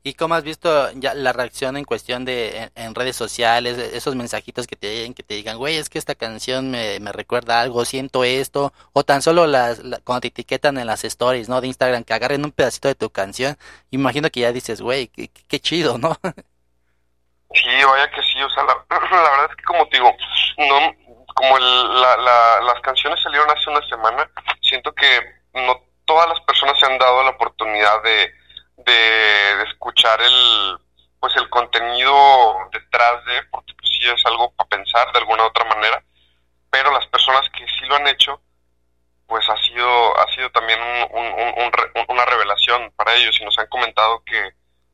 ¿Y 0.06 0.16
cómo 0.16 0.36
has 0.36 0.44
visto 0.44 0.90
la 1.16 1.32
reacción 1.32 1.78
en 1.78 1.86
cuestión 1.86 2.26
de 2.26 2.70
en, 2.76 2.94
redes 2.94 3.16
sociales, 3.16 3.78
e- 3.78 3.96
esos 3.96 4.16
mensajitos 4.16 4.68
que 4.68 4.76
te 4.76 4.94
lleguen, 4.94 5.14
que 5.14 5.24
te 5.24 5.36
digan, 5.36 5.58
güey, 5.58 5.78
es 5.78 5.90
que 5.90 5.98
esta 5.98 6.14
canción 6.14 6.72
me, 6.72 7.00
me 7.00 7.14
recuerda 7.14 7.62
algo, 7.62 7.86
siento 7.86 8.26
esto, 8.26 8.74
o 8.92 9.04
tan 9.06 9.22
solo 9.22 9.48
las, 9.48 9.80
la- 9.80 10.00
cuando 10.04 10.22
te 10.22 10.28
etiquetan 10.28 10.78
en 10.78 10.88
las 10.88 11.06
stories, 11.06 11.48
¿no? 11.48 11.62
De 11.62 11.68
Instagram, 11.68 12.04
que 12.04 12.14
agarren 12.14 12.44
un 12.44 12.52
pedacito 12.52 12.90
de 12.90 12.96
tu 12.96 13.10
canción, 13.12 13.58
imagino 13.92 14.30
que 14.30 14.42
ya 14.42 14.52
dices, 14.52 14.82
güey, 14.82 15.08
qué- 15.08 15.30
qué 15.48 15.60
chido, 15.62 15.98
¿no? 15.98 16.18
Sí, 17.54 17.70
vaya 17.86 18.10
que 18.12 18.22
sí, 18.24 18.42
o 18.42 18.50
sea, 18.50 18.64
la, 18.64 18.74
la 18.90 19.30
verdad 19.30 19.48
es 19.52 19.56
que 19.56 19.64
como 19.64 19.88
te 19.88 19.98
digo, 19.98 20.12
no, 20.58 20.96
como 21.36 21.58
el- 21.58 22.02
la, 22.02 22.18
la- 22.18 22.62
las 22.62 22.82
canciones 22.82 23.22
salieron 23.22 23.50
hace 23.50 23.70
una 23.70 23.88
semana, 23.88 24.30
siento 24.62 24.92
que 24.94 25.06
no 25.54 25.82
todas 26.06 26.28
las 26.28 26.42
personas 26.42 26.78
se 26.80 26.86
han 26.88 26.98
dado 26.98 27.24
la 27.24 27.30
oportunidad 27.30 28.04
de, 28.04 28.32
de, 28.86 29.64
escuchar 29.70 30.22
el, 30.22 30.78
pues 31.20 31.36
el 31.38 31.50
contenido 31.50 32.14
detrás 32.72 33.26
de, 33.26 33.44
porque 33.52 33.74
pues 33.76 33.92
sí 33.98 34.08
es 34.10 34.26
algo 34.26 34.52
para 34.54 34.70
pensar 34.70 35.12
de 35.12 35.20
alguna 35.20 35.44
u 35.44 35.48
otra 35.48 35.66
manera, 35.66 36.04
pero 36.72 36.92
las 36.92 37.08
personas 37.08 37.50
que 37.52 37.66
sí 37.68 37.86
lo 37.88 37.96
han 37.96 38.08
hecho, 38.08 38.42
pues 39.28 39.48
ha 39.50 39.58
sido, 39.64 40.20
ha 40.20 40.28
sido 40.34 40.50
también 40.52 40.80
un- 40.82 41.64
un- 41.64 42.06
una 42.10 42.26
revelación 42.26 42.92
para 42.96 43.16
ellos. 43.16 43.40
Y 43.42 43.46
nos 43.46 43.58
han 43.60 43.68
comentado 43.68 44.24
que, 44.26 44.52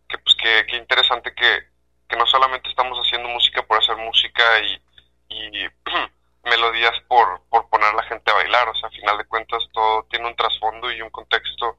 que 0.07 0.17
pues 0.19 0.35
que, 0.35 0.65
que 0.67 0.77
interesante 0.77 1.33
que, 1.35 1.63
que 2.07 2.15
no 2.17 2.25
solamente 2.27 2.69
estamos 2.69 2.97
haciendo 2.99 3.29
música 3.29 3.63
por 3.63 3.77
hacer 3.79 3.97
música 3.97 4.43
y, 4.61 4.81
y 5.29 5.67
melodías 6.43 6.93
por, 7.07 7.43
por 7.49 7.69
poner 7.69 7.89
a 7.89 7.93
la 7.93 8.03
gente 8.03 8.31
a 8.31 8.35
bailar, 8.35 8.69
o 8.69 8.75
sea, 8.75 8.89
a 8.89 8.91
final 8.91 9.17
de 9.17 9.25
cuentas 9.25 9.63
todo 9.73 10.03
tiene 10.09 10.27
un 10.27 10.35
trasfondo 10.35 10.91
y 10.91 11.01
un 11.01 11.09
contexto 11.09 11.77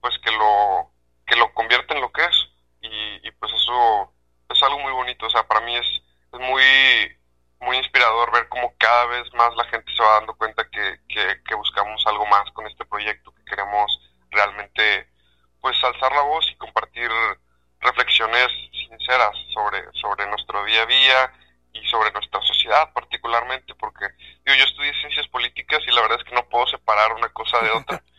pues 0.00 0.18
que 0.20 0.30
lo 0.32 0.90
que 1.26 1.36
lo 1.36 1.52
convierte 1.52 1.94
en 1.94 2.00
lo 2.00 2.10
que 2.12 2.24
es 2.24 2.48
y, 2.80 3.30
pues 3.32 3.52
eso 3.52 4.12
es 4.48 4.62
algo 4.62 4.78
muy 4.78 4.92
bonito, 4.92 5.26
o 5.26 5.30
sea, 5.30 5.46
para 5.46 5.60
mí 5.60 5.76
es, 5.76 5.86
muy 6.32 6.62
muy 7.60 7.78
inspirador 7.78 8.30
ver 8.32 8.48
cómo 8.48 8.74
cada 8.76 9.06
vez 9.06 9.32
más 9.32 9.54
la 9.56 9.64
gente 9.64 9.90
se 9.96 10.02
va 10.02 10.18
dando 10.18 10.34
cuenta 10.34 10.68
que, 10.68 11.00
que, 11.08 11.42
que 11.42 11.54
buscamos 11.54 12.04
algo 12.06 12.26
más 12.26 12.50
con 12.52 12.66
este 12.66 12.84
proyecto, 12.84 13.34
que 13.34 13.44
queremos 13.44 13.90
realmente 14.30 15.08
pues 15.60 15.82
alzar 15.82 16.12
la 16.12 16.20
voz 16.22 16.46
y 16.52 16.56
compartir 16.56 17.10
reflexiones 17.80 18.48
sinceras 18.72 19.36
sobre, 19.52 19.82
sobre 19.94 20.26
nuestro 20.26 20.64
día 20.64 20.82
a 20.82 20.86
día 20.86 21.32
y 21.72 21.86
sobre 21.88 22.12
nuestra 22.12 22.40
sociedad 22.42 22.92
particularmente, 22.92 23.74
porque 23.74 24.06
digo, 24.44 24.58
yo 24.58 24.64
estudié 24.64 24.92
ciencias 25.00 25.28
políticas 25.28 25.80
y 25.86 25.92
la 25.92 26.02
verdad 26.02 26.18
es 26.20 26.24
que 26.24 26.34
no 26.34 26.48
puedo 26.48 26.66
separar 26.66 27.12
una 27.12 27.28
cosa 27.30 27.60
de 27.60 27.70
otra. 27.70 28.02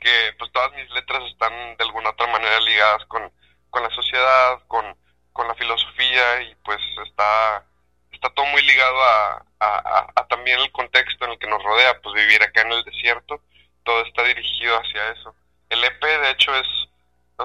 Que 0.00 0.32
pues 0.38 0.50
todas 0.52 0.72
mis 0.74 0.88
letras 0.90 1.22
están 1.24 1.52
de 1.76 1.84
alguna 1.84 2.10
otra 2.10 2.26
manera 2.28 2.60
ligadas 2.60 3.04
con, 3.06 3.32
con 3.70 3.82
la 3.82 3.90
sociedad, 3.90 4.60
con, 4.68 4.96
con 5.32 5.48
la 5.48 5.54
filosofía 5.54 6.42
y 6.42 6.54
pues 6.64 6.78
está, 7.06 7.64
está 8.12 8.30
todo 8.30 8.46
muy 8.46 8.62
ligado 8.62 9.02
a, 9.02 9.44
a, 9.60 10.26
también 10.28 10.60
el 10.60 10.70
contexto 10.72 11.24
en 11.24 11.32
el 11.32 11.38
que 11.38 11.48
nos 11.48 11.62
rodea, 11.62 12.00
pues 12.00 12.14
vivir 12.14 12.42
acá 12.42 12.62
en 12.62 12.72
el 12.72 12.84
desierto, 12.84 13.42
todo 13.82 14.02
está 14.02 14.22
dirigido 14.24 14.76
hacia 14.76 15.10
eso. 15.10 15.34
El 15.70 15.82
EP 15.82 16.00
de 16.00 16.30
hecho 16.30 16.54
es 16.54 16.66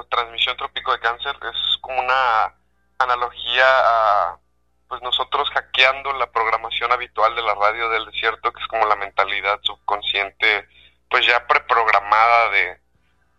transmisión 0.09 0.57
trópico 0.57 0.91
de 0.91 0.99
cáncer, 0.99 1.35
es 1.41 1.77
como 1.81 1.99
una 1.99 2.53
analogía 2.97 3.65
a 3.65 4.39
pues 4.87 5.01
nosotros 5.01 5.49
hackeando 5.51 6.13
la 6.13 6.31
programación 6.31 6.91
habitual 6.91 7.35
de 7.35 7.41
la 7.41 7.55
radio 7.55 7.89
del 7.89 8.05
desierto, 8.05 8.51
que 8.51 8.61
es 8.61 8.67
como 8.67 8.85
la 8.85 8.95
mentalidad 8.95 9.59
subconsciente, 9.63 10.67
pues 11.13 11.27
ya 11.27 11.45
preprogramada 11.45 12.49
de, 12.49 12.79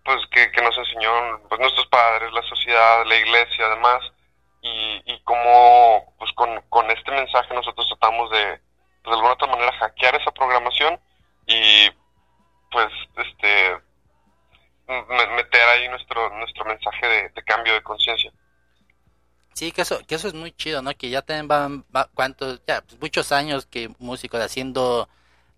pues 0.05 0.19
que, 0.31 0.49
que 0.53 0.63
nos 0.63 0.79
enseñó 0.79 1.11
pues, 1.49 1.61
nuestros 1.61 1.89
padres, 1.89 2.33
la 2.33 2.43
sociedad, 2.43 3.05
la 3.05 3.17
iglesia, 3.17 3.67
además, 3.67 3.99
y, 4.63 5.03
y 5.07 5.21
como 5.25 6.15
pues 6.17 6.31
con, 6.35 6.61
con 6.69 6.89
este 6.93 7.11
mensaje 7.11 7.53
nosotros 7.53 7.85
tratamos 7.89 8.31
de, 8.31 8.61
pues, 9.03 9.07
de 9.07 9.13
alguna 9.15 9.33
otra 9.33 9.49
manera 9.49 9.77
hackear 9.79 10.15
esa 10.15 10.31
programación 10.31 11.01
y 11.49 11.91
pues 12.71 12.87
este 13.17 13.77
me- 14.87 15.27
meter 15.35 15.69
ahí 15.71 15.89
nuestro 15.89 16.31
nuestro 16.39 16.65
mensaje 16.67 17.07
de, 17.35 17.43
cambio 17.43 17.75
de 17.75 17.83
conciencia. 17.83 18.31
Sí, 19.53 19.73
que 19.73 19.83
eso, 19.83 19.99
que 20.07 20.15
eso 20.15 20.29
es 20.29 20.35
muy 20.35 20.53
chido, 20.53 20.81
¿no? 20.81 20.95
Que 20.95 21.11
ya 21.11 21.23
tienen 21.23 21.49
van, 21.49 21.85
va- 21.95 22.09
cuántos, 22.15 22.65
ya, 22.69 22.83
pues, 22.83 23.01
muchos 23.01 23.33
años 23.33 23.67
que 23.67 23.91
músicos 23.99 24.41
haciendo 24.41 25.09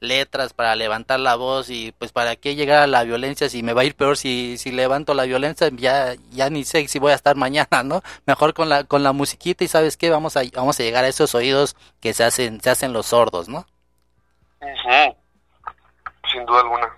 letras 0.00 0.52
para 0.52 0.76
levantar 0.76 1.20
la 1.20 1.36
voz 1.36 1.70
y 1.70 1.92
pues 1.92 2.12
para 2.12 2.36
qué 2.36 2.54
llegar 2.54 2.82
a 2.82 2.86
la 2.86 3.04
violencia 3.04 3.48
si 3.48 3.62
me 3.62 3.72
va 3.72 3.82
a 3.82 3.84
ir 3.84 3.96
peor 3.96 4.16
si, 4.16 4.58
si 4.58 4.70
levanto 4.70 5.14
la 5.14 5.24
violencia 5.24 5.70
ya, 5.72 6.14
ya 6.30 6.50
ni 6.50 6.64
sé 6.64 6.86
si 6.88 6.98
voy 6.98 7.12
a 7.12 7.14
estar 7.14 7.36
mañana, 7.36 7.82
¿no? 7.82 8.02
Mejor 8.26 8.54
con 8.54 8.68
la, 8.68 8.84
con 8.84 9.02
la 9.02 9.12
musiquita 9.12 9.64
y 9.64 9.68
sabes 9.68 9.96
qué, 9.96 10.10
vamos 10.10 10.36
a, 10.36 10.42
vamos 10.54 10.78
a 10.78 10.82
llegar 10.82 11.04
a 11.04 11.08
esos 11.08 11.34
oídos 11.34 11.76
que 12.00 12.12
se 12.12 12.24
hacen, 12.24 12.60
se 12.60 12.70
hacen 12.70 12.92
los 12.92 13.06
sordos, 13.06 13.48
¿no? 13.48 13.66
Sin 16.32 16.44
duda 16.44 16.60
alguna. 16.60 16.88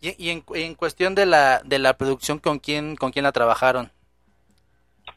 Y, 0.00 0.24
y 0.24 0.30
en, 0.30 0.44
en 0.54 0.74
cuestión 0.74 1.14
de 1.14 1.26
la, 1.26 1.60
de 1.64 1.78
la 1.78 1.96
producción, 1.96 2.38
¿con 2.38 2.58
quién, 2.58 2.96
con 2.96 3.12
quién 3.12 3.24
la 3.24 3.32
trabajaron? 3.32 3.92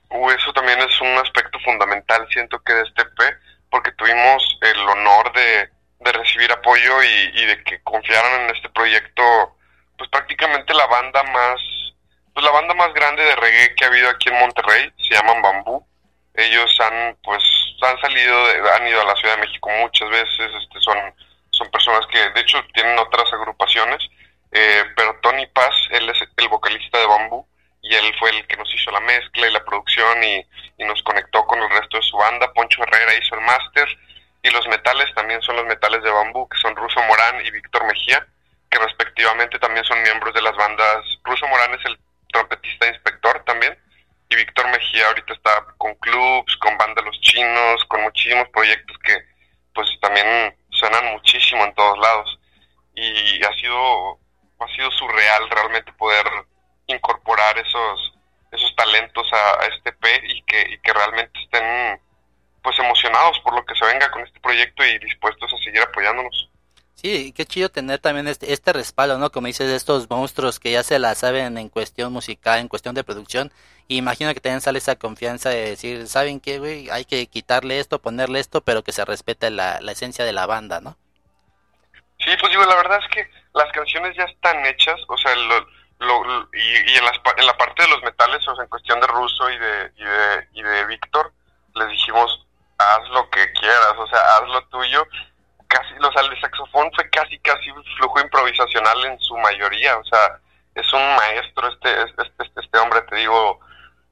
Uh, 0.10 0.30
eso 0.32 0.52
también 0.54 0.80
es 0.80 1.02
un 1.02 1.18
aspecto 1.20 1.60
fundamental, 1.60 2.28
siento 2.32 2.60
que 2.60 2.74
de 2.74 2.82
este 2.82 3.04
EP, 3.04 3.38
porque 3.70 3.92
tuvimos 3.92 4.58
el 4.62 4.80
honor 4.80 5.32
de, 5.34 5.70
de 6.00 6.12
recibir 6.14 6.52
apoyo 6.52 7.04
y, 7.04 7.46
de 7.46 7.64
que 7.64 7.82
confiaran 7.84 8.42
en 8.42 8.56
este 8.56 8.70
proyecto, 8.70 9.24
pues 9.98 10.10
prácticamente 10.10 10.74
la 10.74 10.88
banda 10.88 11.24
más, 11.24 11.60
pues 12.34 12.46
la 12.46 12.52
banda 12.52 12.74
más 12.74 12.94
grande 12.94 13.24
de 13.24 13.36
reggae 13.36 13.76
que 13.76 13.86
ha 13.86 13.90
habido 13.90 14.10
aquí 14.10 14.30
en 14.30 14.40
Monterrey, 14.40 14.92
se 14.98 15.16
llaman 15.16 15.42
Bambú. 15.42 15.86
Ellos 16.36 16.80
han, 16.80 17.18
pues, 17.24 17.44
han 17.82 18.00
salido, 18.00 18.48
de- 18.48 18.72
han 18.72 18.88
ido 18.88 19.02
a 19.02 19.06
la 19.06 19.16
Ciudad 19.18 19.36
de 19.36 19.42
México 19.42 19.70
muchas 19.72 20.10
veces, 20.10 20.52
este, 20.62 20.80
son, 20.80 20.98
son 21.52 21.70
personas 21.70 22.06
que, 22.08 22.18
de 22.30 22.40
hecho, 22.42 22.64
tienen 22.74 22.98
otras 22.98 23.32
agrupaciones, 23.34 24.00
eh, 24.52 24.84
pero 24.96 25.20
Tony 25.22 25.48
Paz, 25.48 25.76
él 25.92 26.08
es 26.10 26.18
el 26.38 26.48
vocalista 26.48 26.98
de 26.98 27.08
Bambú, 27.08 27.46
y 27.82 27.94
él 27.96 28.14
fue 28.20 28.30
el 28.30 28.48
que 28.48 28.58
nos 28.58 28.74
hizo 28.74 28.92
la 28.92 29.00
mezcla 29.02 29.48
y 29.48 29.52
la 29.52 29.64
producción 29.66 30.24
y, 30.24 30.46
y 30.78 30.84
nos 30.86 31.02
conectó 31.04 31.46
con 31.46 31.62
el 31.62 31.70
resto 31.70 31.98
de 31.98 32.04
su 32.04 32.18
banda. 32.18 32.52
Poncho 32.54 32.84
Herrera 32.84 33.16
hizo 33.16 33.36
el 33.36 33.42
máster 33.42 33.88
y 34.42 34.50
los 34.52 34.68
metales 34.68 35.14
también 35.16 35.42
son 35.42 35.58
los 35.58 35.66
metales 35.66 36.02
de 36.04 36.12
bambú, 36.12 36.48
que 36.48 36.58
son 36.58 36.76
Ruso 36.76 37.02
Morán 37.04 37.46
y 37.46 37.52
Víctor 37.52 37.86
Mejía, 37.86 38.26
que 38.70 38.80
respectivamente 38.80 39.60
también 39.60 39.84
son 39.86 40.02
miembros 40.02 40.34
de 40.34 40.42
las 40.42 40.56
bandas. 40.56 41.06
Ruso 41.24 41.48
Morán 41.48 41.74
es 41.74 41.86
el 41.86 42.00
trompetista 42.32 42.88
inspector 42.88 43.44
también 43.46 43.78
y 44.30 44.36
Víctor 44.36 44.68
Mejía 44.70 45.08
ahorita 45.08 45.34
está 45.34 45.66
con 45.78 45.96
clubs, 45.96 46.56
con 46.58 46.78
banda 46.78 47.02
Los 47.02 47.20
Chinos, 47.22 47.84
con 47.86 48.02
muchísimos 48.04 48.48
proyectos 48.50 48.98
que 49.00 49.18
pues 49.74 49.88
también 50.02 50.56
suenan 50.70 51.14
muchísimo 51.14 51.64
en 51.66 51.74
todos 51.74 51.98
lados 52.00 52.40
y 52.96 53.44
ha 53.44 53.54
sido 53.54 54.20
ha 54.60 54.68
sido 54.76 54.92
surreal 54.92 55.50
realmente 55.50 55.92
poder 55.94 56.26
incorporar 56.88 57.58
esos 57.58 58.14
esos 58.52 58.76
talentos 58.76 59.32
a, 59.34 59.64
a 59.64 59.66
este 59.68 59.92
P 59.94 60.22
y 60.28 60.42
que, 60.44 60.62
y 60.70 60.80
que 60.80 60.94
realmente 60.94 61.40
estén 61.40 62.02
pues 62.64 62.78
emocionados 62.80 63.40
por 63.42 63.54
lo 63.56 63.66
que 63.66 63.76
se 63.76 63.86
venga 63.86 64.10
con 64.12 64.24
este 64.24 64.40
proyecto 64.40 64.86
y 64.86 65.00
dispuestos 65.00 65.52
a 65.54 65.58
seguir 65.64 65.82
apoyándonos. 65.82 66.50
Sí, 66.96 67.32
qué 67.34 67.46
chido 67.46 67.70
tener 67.70 68.00
también 68.00 68.28
este, 68.28 68.52
este 68.52 68.74
respaldo, 68.74 69.18
¿no? 69.18 69.32
Como 69.32 69.48
dices, 69.48 69.68
de 69.70 69.76
estos 69.76 70.10
monstruos 70.10 70.60
que 70.60 70.72
ya 70.74 70.84
se 70.84 71.00
la 71.00 71.16
saben 71.16 71.58
en 71.58 71.70
cuestión 71.70 72.12
musical, 72.12 72.60
en 72.60 72.68
cuestión 72.68 72.94
de 72.94 73.06
producción. 73.06 73.52
Y 73.88 73.98
imagino 73.98 74.34
que 74.34 74.42
también 74.42 74.60
sale 74.62 74.80
esa 74.80 74.98
confianza 74.98 75.50
de 75.50 75.70
decir, 75.70 76.08
¿saben 76.08 76.42
qué, 76.42 76.60
güey? 76.60 76.90
Hay 76.90 77.06
que 77.06 77.26
quitarle 77.28 77.80
esto, 77.80 78.00
ponerle 78.02 78.40
esto, 78.40 78.62
pero 78.62 78.84
que 78.84 78.92
se 78.92 79.06
respete 79.06 79.50
la, 79.50 79.80
la 79.82 79.94
esencia 79.94 80.26
de 80.26 80.34
la 80.34 80.46
banda, 80.46 80.82
¿no? 80.82 80.98
Sí, 82.20 82.32
pues 82.40 82.52
digo, 82.52 82.66
la 82.66 82.76
verdad 82.76 83.00
es 83.02 83.10
que 83.16 83.30
las 83.54 83.72
canciones 83.72 84.16
ya 84.18 84.26
están 84.26 84.66
hechas, 84.66 85.00
o 85.08 85.18
sea, 85.18 85.34
lo, 85.36 85.60
lo- 86.00 86.24
lo- 86.26 86.50
y, 86.54 86.92
y 86.92 86.96
en, 86.98 87.06
las, 87.06 87.20
en 87.38 87.46
la 87.46 87.58
parte 87.58 87.84
de 87.84 87.90
los 87.90 88.04
metales, 88.04 88.46
o 88.48 88.56
sea, 88.56 88.64
en 88.64 88.70
cuestión 88.70 89.00
de 89.00 89.08
Russo 89.08 89.50
y 89.50 89.58
de, 89.58 89.92
y 89.96 90.04
de, 90.04 90.48
y 90.54 90.64
de 90.64 90.86
Víctor, 90.88 91.34
les 91.76 91.90
dijimos, 91.90 92.46
haz 92.80 93.10
lo 93.10 93.30
que 93.30 93.52
quieras, 93.54 93.94
o 93.98 94.08
sea, 94.08 94.20
haz 94.20 94.48
lo 94.48 94.62
tuyo. 94.68 95.06
Casi, 95.68 95.94
o 96.02 96.12
sea, 96.12 96.24
el 96.24 96.42
saxofón 96.42 96.90
fue 96.96 97.08
casi, 97.12 97.38
casi 97.40 97.70
flujo 97.98 98.20
improvisacional 98.22 99.06
en 99.06 99.20
su 99.20 99.38
mayoría, 99.38 99.98
o 99.98 100.04
sea, 100.06 100.40
es 100.74 100.94
un 100.94 101.16
maestro 101.16 101.68
este, 101.68 102.02
este, 102.04 102.24
este, 102.24 102.62
este 102.62 102.78
hombre, 102.80 103.02
te 103.04 103.18
digo, 103.18 103.60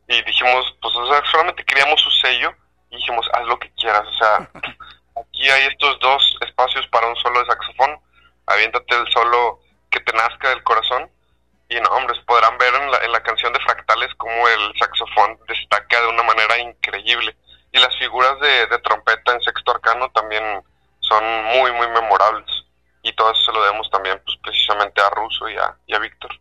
y 0.07 0.21
dijimos, 0.21 0.75
pues, 0.81 0.95
o 0.95 1.11
sea, 1.11 1.23
solamente 1.31 1.65
queríamos 1.65 1.99
su 1.99 2.11
sello, 2.11 2.53
y 2.91 2.97
dijimos, 2.97 3.27
haz 3.33 3.43
lo 3.47 3.57
que 3.57 3.71
quieras, 3.71 4.05
o 4.05 4.13
sea, 4.13 4.49
aquí 5.19 5.49
hay 5.49 5.67
estos 5.67 5.99
dos 5.99 6.37
espacios 6.41 6.85
para 6.87 7.07
un 7.07 7.15
solo 7.15 7.39
de 7.39 7.47
saxofón, 7.47 7.99
aviéntate 8.45 8.95
el 8.95 9.07
solo 9.11 9.59
que 9.89 9.99
te 10.01 10.13
nazca 10.13 10.49
del 10.49 10.61
corazón, 10.61 11.09
y 11.69 11.75
no, 11.79 11.89
hombres, 11.89 12.19
podrán 12.19 12.57
ver 12.59 12.73
en 12.75 12.91
la, 12.91 12.97
en 12.99 13.11
la 13.11 13.23
canción 13.23 13.51
de 13.51 13.59
Fractales 13.61 14.13
cómo 14.17 14.47
el 14.47 14.73
saxofón 14.77 15.39
destaca 15.47 16.01
de 16.01 16.07
una 16.07 16.23
manera 16.23 16.59
increíble, 16.59 17.35
y 17.71 17.79
las 17.79 17.95
figuras 17.97 18.39
de, 18.39 18.67
de 18.67 18.79
trompeta 18.79 19.33
en 19.33 19.41
sexto 19.41 19.71
arcano 19.71 20.09
también 20.11 20.43
son 20.99 21.23
muy, 21.57 21.71
muy 21.73 21.87
memorables, 21.87 22.49
y 23.03 23.13
todo 23.13 23.31
eso 23.31 23.41
se 23.45 23.51
lo 23.53 23.63
debemos 23.63 23.89
también, 23.89 24.21
pues, 24.25 24.37
precisamente 24.43 25.01
a 25.01 25.09
Russo 25.09 25.47
y 25.49 25.55
a, 25.55 25.75
y 25.85 25.95
a 25.95 25.99
Víctor. 25.99 26.31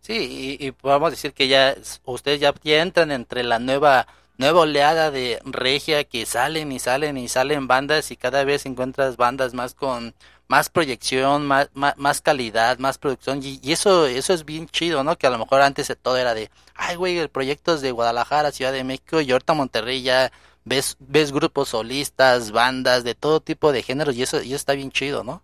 Sí, 0.00 0.58
y, 0.60 0.66
y 0.66 0.72
podemos 0.72 1.10
decir 1.10 1.32
que 1.32 1.48
ya 1.48 1.74
ustedes 2.04 2.40
ya, 2.40 2.54
ya 2.62 2.82
entran 2.82 3.10
entre 3.12 3.42
la 3.42 3.58
nueva 3.58 4.06
nueva 4.40 4.60
oleada 4.60 5.10
de 5.10 5.38
regia 5.44 6.04
que 6.04 6.24
salen 6.24 6.72
y 6.72 6.78
salen 6.78 7.18
y 7.18 7.28
salen 7.28 7.68
bandas 7.68 8.10
y 8.10 8.16
cada 8.16 8.42
vez 8.42 8.64
encuentras 8.64 9.18
bandas 9.18 9.52
más 9.52 9.74
con 9.74 10.14
más 10.50 10.68
proyección, 10.68 11.46
más, 11.46 11.70
más, 11.74 11.96
más 11.96 12.20
calidad, 12.20 12.76
más 12.78 12.98
producción 12.98 13.38
y, 13.40 13.60
eso 13.72 14.06
eso 14.06 14.32
es 14.32 14.44
bien 14.44 14.68
chido, 14.68 15.04
¿no? 15.04 15.16
Que 15.16 15.28
a 15.28 15.30
lo 15.30 15.38
mejor 15.38 15.62
antes 15.62 15.86
de 15.86 15.94
todo 15.94 16.16
era 16.16 16.34
de, 16.34 16.50
ay 16.74 16.96
güey, 16.96 17.18
el 17.18 17.28
proyecto 17.28 17.74
es 17.74 17.82
de 17.82 17.92
Guadalajara, 17.92 18.50
Ciudad 18.50 18.72
de 18.72 18.82
México 18.82 19.20
y 19.20 19.30
ahorita 19.30 19.54
Monterrey 19.54 20.02
ya 20.02 20.32
ves 20.64 20.96
ves 20.98 21.30
grupos 21.30 21.68
solistas, 21.68 22.50
bandas 22.50 23.04
de 23.04 23.14
todo 23.14 23.38
tipo 23.38 23.70
de 23.70 23.84
géneros 23.84 24.16
y 24.16 24.24
eso 24.24 24.42
y 24.42 24.48
eso 24.48 24.56
está 24.56 24.72
bien 24.72 24.90
chido, 24.90 25.22
¿no? 25.22 25.40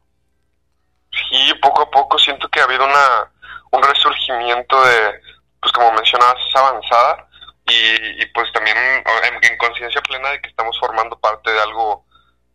Sí, 1.13 1.55
poco 1.63 1.83
a 1.83 1.91
poco 1.93 2.19
siento 2.19 2.49
que 2.49 2.59
ha 2.59 2.65
habido 2.65 2.85
una, 2.85 3.31
un 3.71 3.83
resurgimiento 3.85 4.85
de, 4.85 5.21
pues 5.61 5.73
como 5.73 5.93
mencionabas, 5.93 6.37
esa 6.49 6.69
avanzada 6.69 7.29
y, 7.65 8.23
y 8.23 8.27
pues 8.35 8.53
también 8.53 8.77
en, 8.77 9.53
en 9.53 9.57
conciencia 9.59 10.01
plena 10.03 10.31
de 10.31 10.41
que 10.41 10.49
estamos 10.49 10.77
formando 10.81 11.17
parte 11.21 11.53
de 11.53 11.61
algo, 11.61 12.05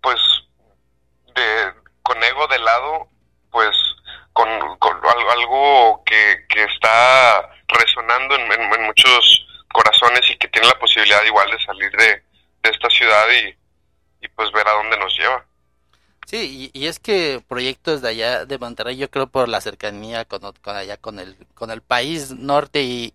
pues, 0.01 0.19
de 1.33 1.80
con 2.03 2.21
ego 2.23 2.47
de 2.47 2.59
lado, 2.59 3.07
pues, 3.51 3.75
con, 4.33 4.47
con 4.77 4.97
al- 5.05 5.29
algo 5.31 6.03
que, 6.05 6.45
que 6.49 6.63
está 6.63 7.49
resonando 7.67 8.35
en, 8.35 8.51
en- 8.51 8.73
en 8.73 8.83
muchos 8.83 9.45
corazones 9.73 10.29
y 10.29 10.37
que 10.37 10.47
tiene 10.49 10.67
la 10.67 10.79
posibilidad 10.79 11.23
igual 11.23 11.49
de 11.51 11.59
salir 11.63 11.91
de, 11.91 12.23
de 12.63 12.69
esta 12.69 12.89
ciudad 12.89 13.25
y, 13.29 14.25
y 14.25 14.27
pues 14.29 14.51
ver 14.51 14.67
a 14.67 14.73
dónde 14.73 14.97
nos 14.97 15.17
lleva. 15.17 15.45
Sí, 16.27 16.71
y, 16.73 16.79
y 16.79 16.85
es 16.87 16.99
que 16.99 17.43
proyectos 17.45 18.01
de 18.01 18.07
allá 18.09 18.45
de 18.45 18.57
Monterrey, 18.57 18.95
yo 18.95 19.09
creo 19.11 19.27
por 19.27 19.49
la 19.49 19.59
cercanía 19.59 20.23
con, 20.23 20.41
allá 20.65 20.95
con 20.95 21.19
el 21.19 21.35
con 21.55 21.71
el 21.71 21.81
país 21.81 22.31
norte 22.31 22.83
y, 22.83 23.13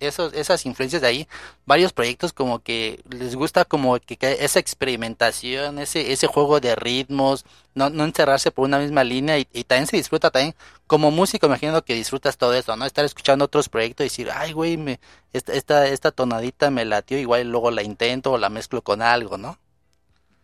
esos 0.00 0.34
esas 0.34 0.66
influencias 0.66 1.00
de 1.00 1.08
ahí, 1.08 1.28
varios 1.64 1.94
proyectos 1.94 2.34
como 2.34 2.58
que 2.58 3.00
les 3.08 3.36
gusta 3.36 3.64
como 3.64 3.98
que, 4.00 4.16
que 4.18 4.44
esa 4.44 4.58
experimentación, 4.58 5.78
ese 5.78 6.12
ese 6.12 6.26
juego 6.26 6.60
de 6.60 6.74
ritmos, 6.76 7.46
no 7.74 7.88
no 7.88 8.04
encerrarse 8.04 8.50
por 8.50 8.66
una 8.66 8.78
misma 8.80 9.02
línea 9.02 9.38
y, 9.38 9.48
y 9.54 9.64
también 9.64 9.86
se 9.86 9.96
disfruta 9.96 10.30
también 10.30 10.54
como 10.86 11.10
músico, 11.10 11.46
imagino 11.46 11.82
que 11.84 11.94
disfrutas 11.94 12.36
todo 12.36 12.52
eso, 12.54 12.76
¿no? 12.76 12.84
Estar 12.84 13.04
escuchando 13.06 13.46
otros 13.46 13.68
proyectos 13.70 14.04
y 14.04 14.08
decir, 14.08 14.30
"Ay, 14.34 14.52
güey, 14.52 14.76
me 14.76 15.00
esta 15.32 15.52
esta 15.54 15.86
esta 15.86 16.10
tonadita 16.10 16.70
me 16.70 16.84
latió, 16.84 17.18
igual 17.18 17.48
luego 17.50 17.70
la 17.70 17.82
intento 17.82 18.32
o 18.32 18.38
la 18.38 18.50
mezclo 18.50 18.82
con 18.82 19.00
algo, 19.00 19.38
¿no?" 19.38 19.58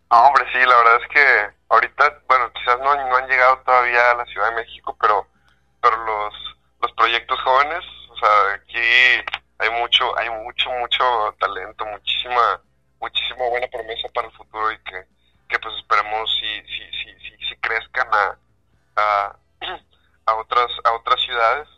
Hombre, 0.09 0.45
sí, 0.53 0.59
la 0.59 0.77
verdad 0.77 1.01
es 1.03 1.09
que 1.09 1.55
ahorita, 1.69 2.21
bueno, 2.29 2.53
quizás 2.53 2.79
no, 2.79 2.95
no 2.95 3.17
han 3.17 3.29
llegado 3.29 3.59
todavía 3.65 4.11
a 4.11 4.15
la 4.15 4.25
Ciudad 4.27 4.51
de 4.51 4.57
México, 4.57 4.97
pero, 5.01 5.27
pero 5.81 5.97
los, 6.05 6.35
los 6.83 6.93
proyectos 6.93 7.41
jóvenes, 7.43 7.85
o 8.11 8.17
sea, 8.17 8.55
aquí 8.55 8.79
hay 9.59 9.71
mucho, 9.71 10.17
hay 10.19 10.31
mucho, 10.31 10.71
mucho 10.71 11.35
talento, 11.41 11.85
muchísima, 11.87 12.61
muchísima 13.01 13.49
buena 13.49 13.67
promesa 13.69 14.09
para 14.15 14.29
el 14.29 14.33
futuro 14.35 14.71
y 14.73 14.79
que, 14.79 15.05
que 15.49 15.59
pues 15.59 15.75
esperemos 15.77 16.31
si, 16.39 16.63
si, 16.63 16.91
si, 16.93 17.21
si, 17.21 17.49
si 17.49 17.57
crezcan 17.57 18.09
a, 18.13 18.39
a, 18.97 19.37
a 20.27 20.35
otras, 20.35 20.71
a 20.85 20.93
otras 20.93 21.21
ciudades 21.23 21.69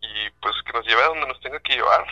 y 0.00 0.30
pues 0.40 0.54
que 0.66 0.72
nos 0.72 0.86
lleve 0.86 1.02
a 1.02 1.08
donde 1.08 1.26
nos 1.26 1.40
tenga 1.40 1.60
que 1.60 1.74
llevar. 1.74 2.04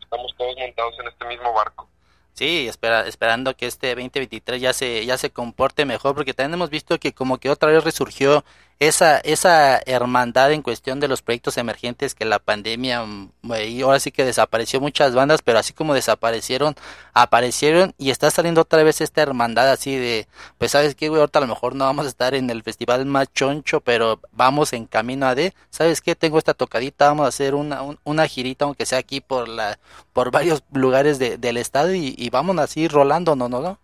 Estamos 0.00 0.34
todos 0.36 0.56
montados 0.58 0.98
en 0.98 1.08
este 1.08 1.24
mismo 1.26 1.52
barco. 1.52 1.88
Sí, 2.34 2.66
espera, 2.66 3.06
esperando 3.06 3.56
que 3.56 3.66
este 3.66 3.88
2023 3.88 4.60
ya 4.60 4.72
se 4.72 5.04
ya 5.04 5.18
se 5.18 5.30
comporte 5.30 5.84
mejor 5.84 6.14
porque 6.14 6.32
también 6.32 6.54
hemos 6.54 6.70
visto 6.70 6.98
que 6.98 7.12
como 7.12 7.38
que 7.38 7.50
otra 7.50 7.70
vez 7.70 7.84
resurgió 7.84 8.44
esa 8.86 9.18
esa 9.18 9.80
hermandad 9.86 10.52
en 10.52 10.62
cuestión 10.62 10.98
de 11.00 11.08
los 11.08 11.22
proyectos 11.22 11.56
emergentes 11.56 12.14
que 12.14 12.24
la 12.24 12.38
pandemia 12.38 13.02
mm, 13.04 13.30
y 13.68 13.82
ahora 13.82 14.00
sí 14.00 14.10
que 14.10 14.24
desapareció 14.24 14.80
muchas 14.80 15.14
bandas, 15.14 15.42
pero 15.42 15.58
así 15.58 15.72
como 15.72 15.94
desaparecieron, 15.94 16.74
aparecieron 17.14 17.94
y 17.98 18.10
está 18.10 18.30
saliendo 18.30 18.62
otra 18.62 18.82
vez 18.82 19.00
esta 19.00 19.22
hermandad 19.22 19.70
así 19.70 19.96
de 19.96 20.26
pues 20.58 20.72
sabes 20.72 20.94
qué, 20.94 21.08
güey, 21.08 21.20
ahorita 21.20 21.38
a 21.38 21.42
lo 21.42 21.48
mejor 21.48 21.74
no 21.74 21.84
vamos 21.84 22.06
a 22.06 22.08
estar 22.08 22.34
en 22.34 22.50
el 22.50 22.62
festival 22.62 23.06
más 23.06 23.32
choncho, 23.32 23.80
pero 23.80 24.20
vamos 24.32 24.72
en 24.72 24.86
camino 24.86 25.26
a 25.26 25.34
de, 25.34 25.54
¿sabes 25.70 26.00
qué? 26.00 26.14
Tengo 26.16 26.38
esta 26.38 26.54
tocadita, 26.54 27.06
vamos 27.08 27.26
a 27.26 27.28
hacer 27.28 27.54
una 27.54 27.82
un- 27.82 27.98
una 28.04 28.26
girita 28.26 28.64
aunque 28.64 28.86
sea 28.86 28.98
aquí 28.98 29.20
por 29.20 29.48
la 29.48 29.78
por 30.12 30.30
varios 30.30 30.62
lugares 30.72 31.18
de- 31.18 31.38
del 31.38 31.56
estado 31.56 31.94
y, 31.94 32.14
y 32.18 32.30
vamos 32.30 32.58
así 32.58 32.88
rolando, 32.88 33.36
¿no? 33.36 33.48
¿no? 33.48 33.60
¿no? 33.60 33.78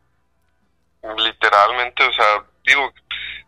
Literalmente, 1.16 2.02
o 2.04 2.12
sea, 2.12 2.44
digo, 2.66 2.92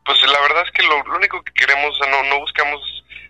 pues 0.04 0.22
la 0.22 0.40
verdad 0.40 0.62
es 0.66 0.70
que 0.72 0.82
lo, 0.82 1.02
lo 1.04 1.16
único 1.16 1.42
que 1.42 1.52
queremos, 1.52 1.98
no, 2.08 2.22
no 2.24 2.38
buscamos 2.40 2.80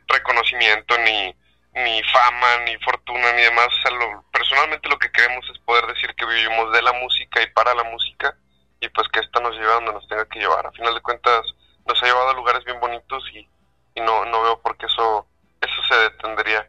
reconocimiento, 0.09 0.97
ni, 0.99 1.35
ni 1.75 2.03
fama, 2.05 2.59
ni 2.65 2.77
fortuna, 2.79 3.33
ni 3.33 3.43
demás. 3.43 3.69
O 3.69 3.83
sea, 3.83 3.91
lo- 3.93 4.25
personalmente 4.33 4.89
lo 4.89 4.99
que 4.99 5.11
queremos 5.13 5.49
es 5.53 5.59
poder 5.61 5.87
decir 5.87 6.15
que 6.15 6.27
vivimos 6.27 6.73
de 6.73 6.83
la 6.83 6.93
música 6.95 7.43
y 7.43 7.47
para 7.51 7.75
la 7.75 7.85
música, 7.85 8.37
y 8.81 8.89
pues 8.89 9.09
que 9.09 9.21
esta 9.21 9.41
nos 9.41 9.55
lleve 9.55 9.71
a 9.71 9.75
donde 9.75 9.93
nos 9.93 10.09
tenga 10.09 10.27
que 10.27 10.39
llevar. 10.39 10.67
A 10.67 10.73
final 10.73 10.95
de 10.95 11.01
cuentas, 11.01 11.43
nos 11.87 12.03
ha 12.03 12.07
llevado 12.07 12.31
a 12.31 12.35
lugares 12.35 12.65
bien 12.65 12.81
bonitos 12.81 13.25
y, 13.33 13.49
y 13.95 14.01
no, 14.01 14.25
no 14.25 14.43
veo 14.43 14.61
por 14.61 14.77
qué 14.77 14.87
eso, 14.87 15.27
eso 15.61 15.83
se 15.89 15.95
detendría. 15.97 16.69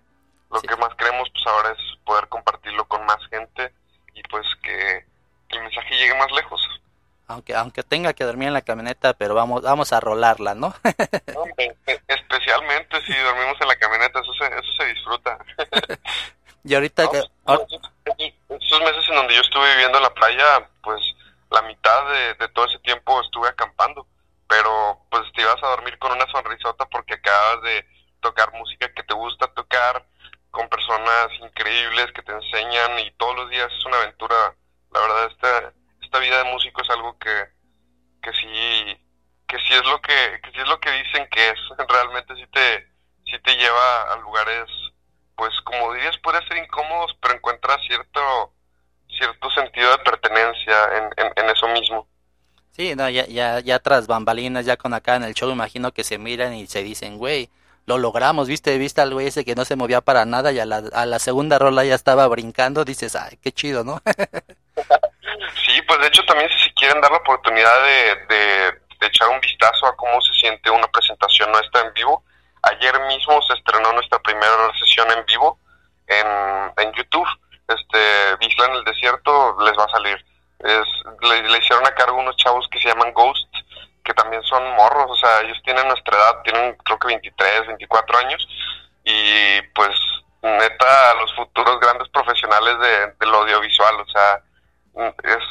Lo 0.52 0.62
que 0.62 0.76
más 0.76 0.94
queremos, 0.96 1.30
pues 1.32 1.48
ahora 1.48 1.72
es 1.72 1.98
poder 2.04 2.28
compartirlo 2.28 2.86
con 2.88 3.06
más 3.06 3.20
gente 3.30 3.72
y 4.14 4.22
pues 4.24 4.46
que 4.62 5.06
el 5.50 5.62
mensaje 5.62 5.96
llegue 5.96 6.16
más 6.16 6.32
lejos. 6.32 6.62
Aunque 7.32 7.56
aunque 7.56 7.84
tenga 7.84 8.14
que 8.14 8.24
dormir 8.24 8.50
en 8.50 8.54
la 8.54 8.62
camioneta, 8.62 9.14
pero 9.14 9.34
vamos 9.36 9.62
vamos 9.62 9.94
a 9.94 10.00
rolarla, 10.00 10.54
¿no? 10.56 10.74
E- 11.58 11.76
especialmente 12.08 13.02
si 13.06 13.14
dormimos 13.16 13.58
en 13.62 13.68
la 13.68 13.76
camioneta, 13.76 14.20
eso 14.20 14.34
se, 14.34 14.46
eso 14.48 14.72
se 14.78 14.86
disfruta. 14.94 15.38
y 16.64 16.74
ahorita 16.76 17.10
que 17.10 17.22
ahor- 17.46 17.66
Esos 18.50 18.80
meses 18.82 19.10
en 19.10 19.16
donde 19.16 19.36
yo 19.36 19.42
estuve 19.42 19.70
viviendo 19.74 19.98
en 19.98 20.04
la 20.04 20.14
playa, 20.14 20.70
pues 20.84 21.02
la 21.50 21.62
mitad 21.64 22.06
de, 22.12 22.34
de 22.36 22.48
todo 22.50 22.66
ese 22.66 22.80
tiempo 22.80 23.20
estuve 23.22 23.48
acampando, 23.50 24.08
pero 24.48 25.00
pues 25.10 25.24
te 25.34 25.42
ibas 25.42 25.62
a 25.64 25.68
dormir 25.68 25.98
con 26.00 26.12
una 26.12 26.26
sonrisota 26.32 26.86
porque 26.86 27.16
acabas 27.16 27.62
de 27.64 27.86
tocar 28.22 28.52
música 28.54 28.92
que 28.94 29.04
te 29.04 29.14
gusta 29.14 29.48
tocar, 29.54 30.06
con 30.52 30.68
personas 30.70 31.28
increíbles 31.42 32.12
que 32.14 32.22
te 32.22 32.32
enseñan 32.34 33.00
y 33.00 33.12
todos 33.12 33.36
los 33.36 33.50
días 33.50 33.72
es 33.78 33.86
una 33.86 33.98
aventura. 33.98 34.54
La 34.94 35.00
verdad, 35.00 35.26
esta, 35.32 35.74
esta 36.12 36.20
vida 36.20 36.44
de 36.44 36.52
músico 36.52 36.82
es 36.82 36.90
algo 36.90 37.18
que, 37.18 37.30
que 38.22 38.32
sí 38.34 38.98
que 39.48 39.58
sí 39.60 39.74
es 39.74 39.86
lo 39.86 40.02
que, 40.02 40.42
que 40.44 40.52
sí 40.52 40.58
es 40.60 40.68
lo 40.68 40.80
que 40.80 40.92
dicen 40.92 41.28
que 41.32 41.50
es. 41.50 41.60
Realmente 41.88 42.36
sí 42.36 42.46
te 42.52 42.88
sí 43.26 43.40
te 43.42 43.56
lleva 43.56 44.14
a 44.14 44.18
lugares 44.18 44.66
pues 45.38 45.54
como 45.64 45.94
dirías 45.94 46.18
puede 46.18 46.46
ser 46.48 46.58
incómodos 46.58 47.16
pero 47.22 47.36
encuentras 47.36 47.78
cierto 47.88 48.54
cierto 49.08 49.50
sentido 49.52 49.90
de 49.92 49.98
pertenencia 50.00 50.76
en, 50.98 51.26
en, 51.26 51.34
en 51.38 51.50
eso 51.50 51.68
mismo. 51.70 52.08
Sí, 52.72 52.94
no, 52.96 53.10
ya, 53.10 53.26
ya, 53.28 53.60
ya 53.60 53.80
tras 53.80 54.08
bambalinas, 54.08 54.66
ya 54.66 54.76
con 54.78 54.94
acá 54.94 55.16
en 55.16 55.24
el 55.24 55.34
show, 55.34 55.50
imagino 55.50 55.94
que 55.94 56.04
se 56.04 56.18
miran 56.18 56.54
y 56.54 56.68
se 56.68 56.84
dicen, 56.84 57.18
güey, 57.18 57.50
lo 57.86 57.98
logramos, 57.98 58.48
viste, 58.48 58.78
viste 58.78 59.02
al 59.02 59.14
güey 59.14 59.28
ese 59.28 59.44
que 59.44 59.56
no 59.56 59.66
se 59.66 59.76
movía 59.76 60.00
para 60.00 60.26
nada 60.26 60.54
y 60.54 60.60
a 60.60 60.66
la, 60.66 60.78
a 60.94 61.06
la 61.06 61.20
segunda 61.20 61.60
rola 61.60 61.84
ya 61.84 61.96
estaba 61.96 62.28
brincando, 62.28 62.86
dices, 62.86 63.16
ay, 63.16 63.38
qué 63.42 63.52
chido, 63.52 63.84
¿no? 63.84 64.02
sí 65.66 65.82
pues 65.84 66.00
de 66.00 66.08
hecho 66.08 66.24
también 66.26 66.50
si 66.58 66.72
quieren 66.74 67.02
dar 67.02 67.12
la 67.12 67.18
oportunidad 67.18 67.84
de, 67.84 68.36
de, 68.36 68.82
echar 69.08 69.30
un 69.30 69.40
vistazo 69.42 69.88
a 69.88 69.96
cómo 69.96 70.22
se 70.22 70.34
siente 70.34 70.70
una 70.70 70.88
presentación 70.88 71.52
nuestra 71.52 71.82
en 71.82 71.94
vivo 71.94 72.24
ayer 72.62 73.00
mismo 73.08 73.42
se 73.42 73.54
estrenó 73.54 73.92
nuestra 73.94 74.20
primera 74.20 74.72
sesión 74.80 75.10
en 75.12 75.26
vivo 75.26 75.58
en, 76.12 76.74
en 76.78 76.94
YouTube. 76.94 77.28
Este 77.68 78.46
Isla 78.46 78.66
en 78.66 78.76
el 78.76 78.84
desierto 78.84 79.58
les 79.62 79.78
va 79.78 79.86
a 79.86 79.90
salir. 79.90 80.26
Es, 80.60 80.86
le, 81.22 81.50
le 81.50 81.58
hicieron 81.58 81.86
a 81.88 81.96
cargo 81.96 82.20
unos 82.20 82.36
chavos 82.38 82.68
que 82.70 82.80
se 82.80 82.90
llaman 82.90 83.14
Ghosts, 83.14 83.66
que 84.04 84.14
también 84.14 84.44
son 84.44 84.64
morros, 84.76 85.10
o 85.10 85.16
sea, 85.16 85.42
ellos 85.42 85.60
tienen 85.64 85.88
nuestra 85.88 86.16
edad, 86.16 86.42
tienen 86.44 86.76
creo 86.84 87.00
que 87.00 87.08
23, 87.08 87.68
24 87.68 88.18
años, 88.20 88.48
y 89.04 89.62
pues 89.74 89.96
neta, 90.42 91.14
los 91.16 91.34
futuros 91.36 91.80
grandes 91.80 92.10
profesionales 92.10 92.80
de, 92.80 93.14
del 93.20 93.34
audiovisual, 93.34 94.02
o 94.02 94.08
sea, 94.08 94.44
es 94.96 95.44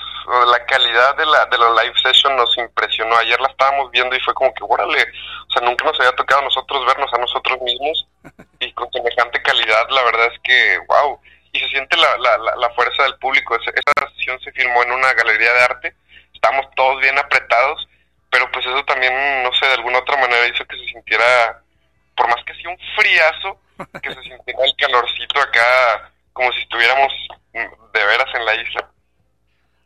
la 0.46 0.64
calidad 0.66 1.16
de 1.16 1.26
la 1.26 1.46
de 1.46 1.58
la 1.58 1.82
live 1.82 1.94
session 2.02 2.36
nos 2.36 2.56
impresionó. 2.58 3.16
Ayer 3.16 3.40
la 3.40 3.48
estábamos 3.48 3.90
viendo 3.90 4.14
y 4.14 4.20
fue 4.20 4.34
como 4.34 4.52
que, 4.54 4.62
órale, 4.62 5.02
o 5.48 5.52
sea, 5.52 5.62
nunca 5.62 5.84
nos 5.84 5.98
había 5.98 6.12
tocado 6.12 6.42
a 6.42 6.44
nosotros 6.44 6.86
vernos 6.86 7.12
a 7.12 7.18
nosotros 7.18 7.60
mismos 7.62 8.06
y 8.60 8.72
con 8.72 8.90
semejante 8.92 9.42
calidad, 9.42 9.88
la 9.90 10.02
verdad 10.04 10.28
es 10.32 10.38
que, 10.42 10.78
wow, 10.88 11.20
y 11.52 11.58
se 11.58 11.68
siente 11.68 11.96
la, 11.96 12.16
la, 12.18 12.38
la, 12.38 12.56
la 12.56 12.70
fuerza 12.70 13.02
del 13.04 13.16
público. 13.16 13.56
Esa, 13.56 13.70
esa 13.70 14.10
sesión 14.16 14.38
se 14.40 14.52
filmó 14.52 14.82
en 14.82 14.92
una 14.92 15.12
galería 15.14 15.52
de 15.52 15.62
arte, 15.62 15.94
estamos 16.34 16.66
todos 16.76 17.00
bien 17.00 17.18
apretados, 17.18 17.88
pero 18.30 18.50
pues 18.52 18.64
eso 18.64 18.84
también, 18.84 19.12
no 19.42 19.52
sé, 19.54 19.66
de 19.66 19.74
alguna 19.74 19.98
otra 19.98 20.16
manera 20.16 20.46
hizo 20.46 20.64
que 20.66 20.76
se 20.76 20.86
sintiera, 20.86 21.62
por 22.16 22.28
más 22.28 22.42
que 22.44 22.54
sea 22.54 22.70
un 22.70 22.78
friazo, 22.96 23.58
que 24.00 24.14
se 24.14 24.22
sintiera 24.22 24.64
el 24.64 24.76
calorcito 24.76 25.40
acá, 25.40 26.12
como 26.32 26.52
si 26.52 26.60
estuviéramos 26.60 27.12
mm, 27.54 27.92
de 27.92 28.04
veras 28.04 28.34
en 28.34 28.44
la 28.44 28.54
isla. 28.54 28.90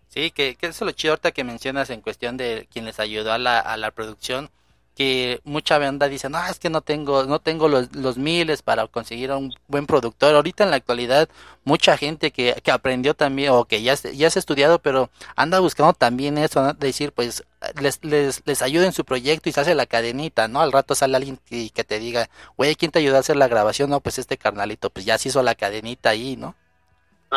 Sí, 0.08 0.30
que, 0.30 0.54
que 0.54 0.66
eso 0.66 0.84
es 0.84 0.86
lo 0.86 0.92
chido 0.92 1.12
ahorita 1.14 1.32
que 1.32 1.42
mencionas 1.44 1.90
en 1.90 2.00
cuestión 2.00 2.36
de 2.36 2.68
quien 2.72 2.84
les 2.84 3.00
ayudó 3.00 3.32
a 3.32 3.38
la, 3.38 3.58
a 3.58 3.76
la 3.76 3.90
producción, 3.90 4.48
que 4.94 5.40
mucha 5.42 5.76
banda 5.78 6.06
dice, 6.08 6.28
no, 6.28 6.38
es 6.46 6.60
que 6.60 6.70
no 6.70 6.80
tengo, 6.82 7.24
no 7.24 7.40
tengo 7.40 7.66
los, 7.66 7.92
los 7.96 8.16
miles 8.16 8.62
para 8.62 8.86
conseguir 8.86 9.32
a 9.32 9.36
un 9.36 9.52
buen 9.66 9.86
productor. 9.86 10.36
Ahorita 10.36 10.62
en 10.62 10.70
la 10.70 10.76
actualidad, 10.76 11.28
mucha 11.64 11.96
gente 11.96 12.30
que, 12.30 12.54
que 12.62 12.70
aprendió 12.70 13.14
también, 13.14 13.50
o 13.50 13.64
que 13.64 13.82
ya, 13.82 13.96
se- 13.96 14.16
ya 14.16 14.28
has 14.28 14.36
estudiado, 14.36 14.78
pero 14.78 15.10
anda 15.34 15.58
buscando 15.58 15.94
también 15.94 16.38
eso, 16.38 16.72
decir, 16.74 17.10
pues, 17.12 17.42
les, 17.80 17.98
les, 18.04 18.42
les 18.46 18.62
ayuda 18.62 18.86
en 18.86 18.92
su 18.92 19.04
proyecto 19.04 19.48
y 19.48 19.52
se 19.52 19.60
hace 19.62 19.74
la 19.74 19.86
cadenita, 19.86 20.46
¿no? 20.46 20.60
Al 20.60 20.70
rato 20.70 20.94
sale 20.94 21.16
alguien 21.16 21.40
que, 21.44 21.70
que 21.70 21.82
te 21.82 21.98
diga, 21.98 22.28
güey, 22.56 22.76
¿quién 22.76 22.92
te 22.92 23.00
ayudó 23.00 23.16
a 23.16 23.20
hacer 23.20 23.34
la 23.36 23.48
grabación? 23.48 23.90
No, 23.90 23.98
pues 24.00 24.18
este 24.20 24.38
carnalito, 24.38 24.90
pues 24.90 25.04
ya 25.06 25.18
se 25.18 25.28
hizo 25.30 25.42
la 25.42 25.56
cadenita 25.56 26.10
ahí, 26.10 26.36
¿no? 26.36 26.54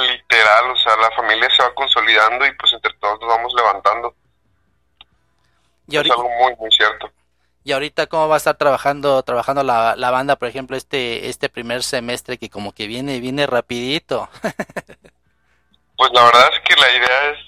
Literal, 0.02 0.72
o 0.72 0.76
sea, 0.78 0.96
la 0.98 1.12
familia 1.12 1.50
se 1.56 1.64
va 1.64 1.74
consolidando 1.74 2.46
y 2.46 2.54
pues 2.56 2.74
entre 2.74 2.94
todos 2.96 3.20
nos 3.22 3.30
vamos 3.30 3.54
levantando. 3.56 4.16
Y 5.88 5.96
Es 5.96 5.98
ahorita, 5.98 6.16
algo 6.16 6.30
muy, 6.30 6.56
muy 6.58 6.72
cierto. 6.72 7.12
y 7.64 7.72
ahorita 7.72 8.08
cómo 8.08 8.28
va 8.28 8.36
a 8.36 8.38
estar 8.38 8.56
trabajando, 8.58 9.22
trabajando 9.24 9.64
la, 9.64 9.96
la 9.96 10.12
banda, 10.12 10.36
por 10.36 10.48
ejemplo, 10.48 10.76
este, 10.78 11.30
este 11.30 11.50
primer 11.50 11.84
semestre 11.84 12.38
que 12.38 12.50
como 12.50 12.74
que 12.74 12.88
viene, 12.88 13.20
viene 13.20 13.48
rapidito. 13.48 14.30
Pues 15.98 16.12
la 16.14 16.24
verdad 16.26 16.50
es 16.54 16.60
que 16.62 16.76
la 16.80 16.90
idea 16.92 17.32
es, 17.32 17.40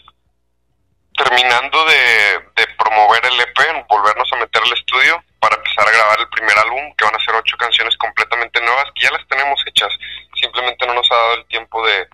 terminando 1.16 1.86
de, 1.86 2.40
de 2.56 2.68
promover 2.80 3.24
el 3.26 3.40
EP, 3.42 3.88
volvernos 3.88 4.28
a 4.34 4.38
meter 4.38 4.62
al 4.64 4.74
estudio 4.74 5.24
para 5.40 5.56
empezar 5.56 5.88
a 5.88 5.92
grabar 5.92 6.20
el 6.20 6.30
primer 6.30 6.58
álbum, 6.58 6.94
que 6.98 7.06
van 7.06 7.16
a 7.16 7.20
ser 7.24 7.36
ocho 7.36 7.56
canciones 7.58 7.96
completamente 7.98 8.60
nuevas, 8.62 8.86
que 8.96 9.04
ya 9.04 9.12
las 9.12 9.28
tenemos 9.28 9.62
hechas, 9.68 9.94
simplemente 10.34 10.86
no 10.88 10.96
nos 10.96 11.12
ha 11.12 11.16
dado 11.16 11.34
el 11.36 11.46
tiempo 11.46 11.86
de, 11.86 12.08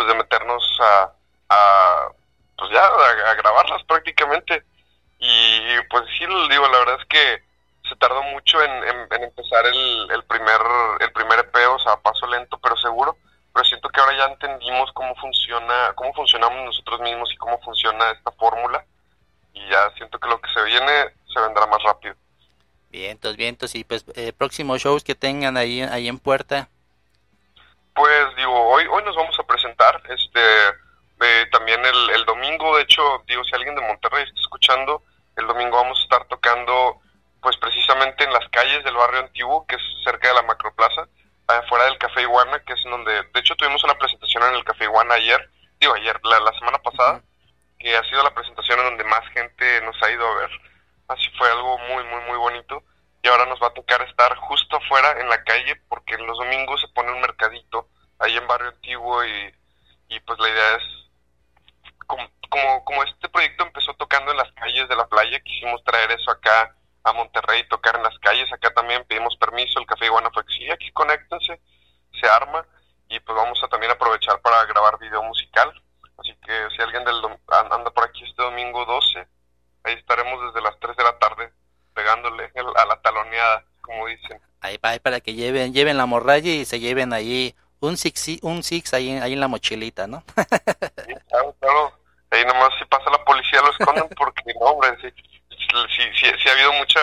pues 0.00 0.08
de 0.08 0.14
meternos 0.14 0.80
a, 0.80 2.08
pues 2.56 2.70
ya, 2.72 2.82
a, 2.82 3.30
a 3.30 3.34
grabarlas 3.34 3.82
prácticamente. 3.84 4.64
Y 5.18 5.78
pues 5.90 6.04
sí, 6.16 6.24
lo 6.24 6.48
digo, 6.48 6.66
la 6.68 6.78
verdad 6.78 6.96
es 6.98 7.06
que 7.06 7.42
se 7.86 7.96
tardó 7.96 8.22
mucho 8.22 8.62
en, 8.62 8.72
empezar 9.22 9.66
el, 9.66 10.24
primer 10.26 10.60
el 11.00 11.12
primer 11.12 11.40
EP, 11.40 11.54
o 11.68 11.78
sea, 11.80 11.96
paso 11.96 12.26
lento 12.28 12.58
pero 12.62 12.76
seguro. 12.78 13.18
Pero 13.52 13.64
siento 13.66 13.90
que 13.90 14.00
ahora 14.00 14.16
ya 14.16 14.24
entendimos 14.32 14.90
cómo 14.92 15.14
funciona, 15.16 15.92
cómo 15.96 16.14
funcionamos 16.14 16.64
nosotros 16.64 17.00
mismos 17.00 17.30
y 17.34 17.36
cómo 17.36 17.60
funciona 17.60 18.12
esta 18.12 18.30
fórmula. 18.32 18.82
Y 19.52 19.60
ya 19.68 19.90
siento 19.98 20.18
que 20.18 20.28
lo 20.28 20.40
que 20.40 20.50
se 20.54 20.62
viene 20.62 21.10
se 21.30 21.40
vendrá 21.40 21.66
más 21.66 21.82
rápido. 21.82 22.14
Vientos, 22.88 23.36
vientos 23.36 23.74
y 23.74 23.84
pues 23.84 24.06
eh, 24.14 24.32
próximos 24.32 24.80
shows 24.80 25.04
que 25.04 25.14
tengan 25.14 25.58
ahí, 25.58 25.82
ahí 25.82 26.08
en 26.08 26.18
puerta. 26.18 26.70
Pues 28.00 28.34
digo, 28.34 28.68
hoy 28.70 28.86
hoy 28.90 29.02
nos 29.04 29.14
vamos 29.14 29.38
a 29.38 29.42
presentar, 29.42 30.00
este 30.08 30.40
eh, 31.20 31.46
también 31.52 31.84
el, 31.84 32.10
el 32.14 32.24
domingo, 32.24 32.74
de 32.74 32.84
hecho, 32.84 33.02
digo, 33.26 33.44
si 33.44 33.54
alguien 33.54 33.74
de 33.74 33.82
Monterrey 33.82 34.24
está 34.24 34.40
escuchando, 34.40 35.02
el 35.36 35.46
domingo 35.46 35.76
vamos 35.76 35.98
a 35.98 36.02
estar 36.04 36.24
tocando 36.24 36.98
pues 37.42 37.58
precisamente 37.58 38.24
en 38.24 38.32
las 38.32 38.48
calles 38.48 38.82
del 38.84 38.96
barrio 38.96 39.20
antiguo, 39.20 39.66
que 39.66 39.76
es 39.76 39.82
cerca 40.02 40.28
de 40.28 40.34
la 40.34 40.40
Macroplaza, 40.44 41.08
afuera 41.46 41.84
del 41.84 41.98
Café 41.98 42.22
Iguana, 42.22 42.60
que 42.60 42.72
es 42.72 42.82
en 42.86 42.90
donde, 42.90 43.12
de 43.12 43.40
hecho 43.40 43.54
tuvimos 43.56 43.84
una 43.84 43.98
presentación 43.98 44.44
en 44.44 44.54
el 44.54 44.64
Café 44.64 44.84
Iguana 44.84 45.16
ayer, 45.16 45.50
digo 45.78 45.92
ayer, 45.92 46.18
la, 46.24 46.40
la 46.40 46.54
semana 46.54 46.78
pasada, 46.78 47.20
que 47.78 47.94
ha 47.94 48.04
sido 48.04 48.22
la 48.22 48.32
presentación 48.32 48.78
en 48.78 48.86
donde 48.86 49.04
más 49.04 49.28
gente 49.34 49.82
nos 49.82 50.02
ha 50.02 50.10
ido 50.10 50.26
a 50.26 50.36
ver. 50.36 50.50
Así 51.08 51.28
fue 51.36 51.50
algo 51.50 51.76
muy, 51.80 52.02
muy, 52.04 52.20
muy 52.22 52.38
bonito. 52.38 52.82
Y 53.22 53.28
ahora 53.28 53.46
nos 53.46 53.60
va 53.62 53.66
a 53.68 53.74
tocar 53.74 54.00
estar 54.02 54.34
justo 54.36 54.76
afuera 54.76 55.20
en 55.20 55.28
la 55.28 55.42
calle, 55.44 55.76
porque 55.88 56.16
los 56.18 56.38
domingos 56.38 56.80
se 56.80 56.88
pone 56.88 57.12
un 57.12 57.20
mercadito 57.20 57.88
ahí 58.18 58.36
en 58.36 58.46
Barrio 58.46 58.68
Antiguo 58.70 59.24
y, 59.24 59.54
y 60.08 60.20
pues 60.20 60.38
la 60.38 60.48
idea 60.48 60.76
es, 60.76 60.82
como, 62.06 62.28
como, 62.48 62.84
como 62.84 63.02
este 63.04 63.28
proyecto 63.28 63.64
empezó 63.64 63.94
tocando 63.94 64.30
en 64.30 64.38
las 64.38 64.50
calles 64.52 64.88
de 64.88 64.96
la 64.96 65.06
playa, 65.06 65.38
quisimos 65.40 65.82
traer 65.84 66.10
eso 66.12 66.30
acá 66.30 66.74
a 67.04 67.12
Monterrey, 67.12 67.66
tocar 67.68 67.96
en 67.96 68.02
las 68.02 68.18
calles. 68.18 68.50
Acá 68.52 68.72
también 68.74 69.04
pedimos 69.04 69.36
permiso, 69.36 69.78
el 69.78 69.86
Café 69.86 70.06
Iguana 70.06 70.30
fue 70.32 70.42
sí, 70.48 70.70
aquí 70.70 70.90
conéctense, 70.92 71.60
se 72.20 72.26
arma 72.28 72.66
y 73.08 73.18
pues 73.20 73.36
vamos 73.36 73.62
a 73.62 73.68
también 73.68 73.92
aprovechar 73.92 74.40
para 74.40 74.64
grabar 74.66 74.98
video 74.98 75.22
musical. 75.22 75.70
Así 76.18 76.34
que 76.44 76.68
si 76.76 76.82
alguien 76.82 77.04
del 77.04 77.20
dom- 77.22 77.38
an- 77.48 77.72
anda 77.72 77.90
por 77.90 78.04
aquí 78.04 78.24
este 78.24 78.42
domingo 78.42 78.84
12, 78.84 79.26
ahí 79.84 79.94
estaremos 79.94 80.42
desde 80.52 80.62
las 80.62 80.78
3 80.80 80.96
de 80.96 81.04
la 81.04 81.18
tarde 81.18 81.52
pegándole 81.94 82.50
el- 82.54 82.76
a 82.76 82.84
la 82.86 83.00
taloneada, 83.02 83.64
como 83.80 84.06
para 84.80 85.20
que 85.20 85.34
lleven, 85.34 85.72
lleven 85.74 85.96
la 85.96 86.06
morralla 86.06 86.50
y 86.50 86.64
se 86.64 86.80
lleven 86.80 87.12
ahí 87.12 87.54
un 87.80 87.96
six, 87.96 88.38
un 88.42 88.62
six 88.62 88.92
ahí, 88.94 89.10
ahí 89.18 89.32
en 89.32 89.40
la 89.40 89.48
mochilita, 89.48 90.06
¿no? 90.06 90.24
Sí, 91.06 91.14
claro, 91.28 91.54
claro. 91.60 91.92
Ahí 92.30 92.44
nomás 92.44 92.70
si 92.78 92.84
pasa 92.84 93.10
la 93.10 93.24
policía 93.24 93.60
lo 93.60 93.70
esconden 93.72 94.08
porque 94.16 94.42
no, 94.60 94.66
hombre, 94.66 94.90
sí, 95.00 95.08
sí, 95.50 96.02
sí, 96.14 96.30
sí 96.40 96.48
ha 96.48 96.52
habido 96.52 96.72
mucha 96.74 97.00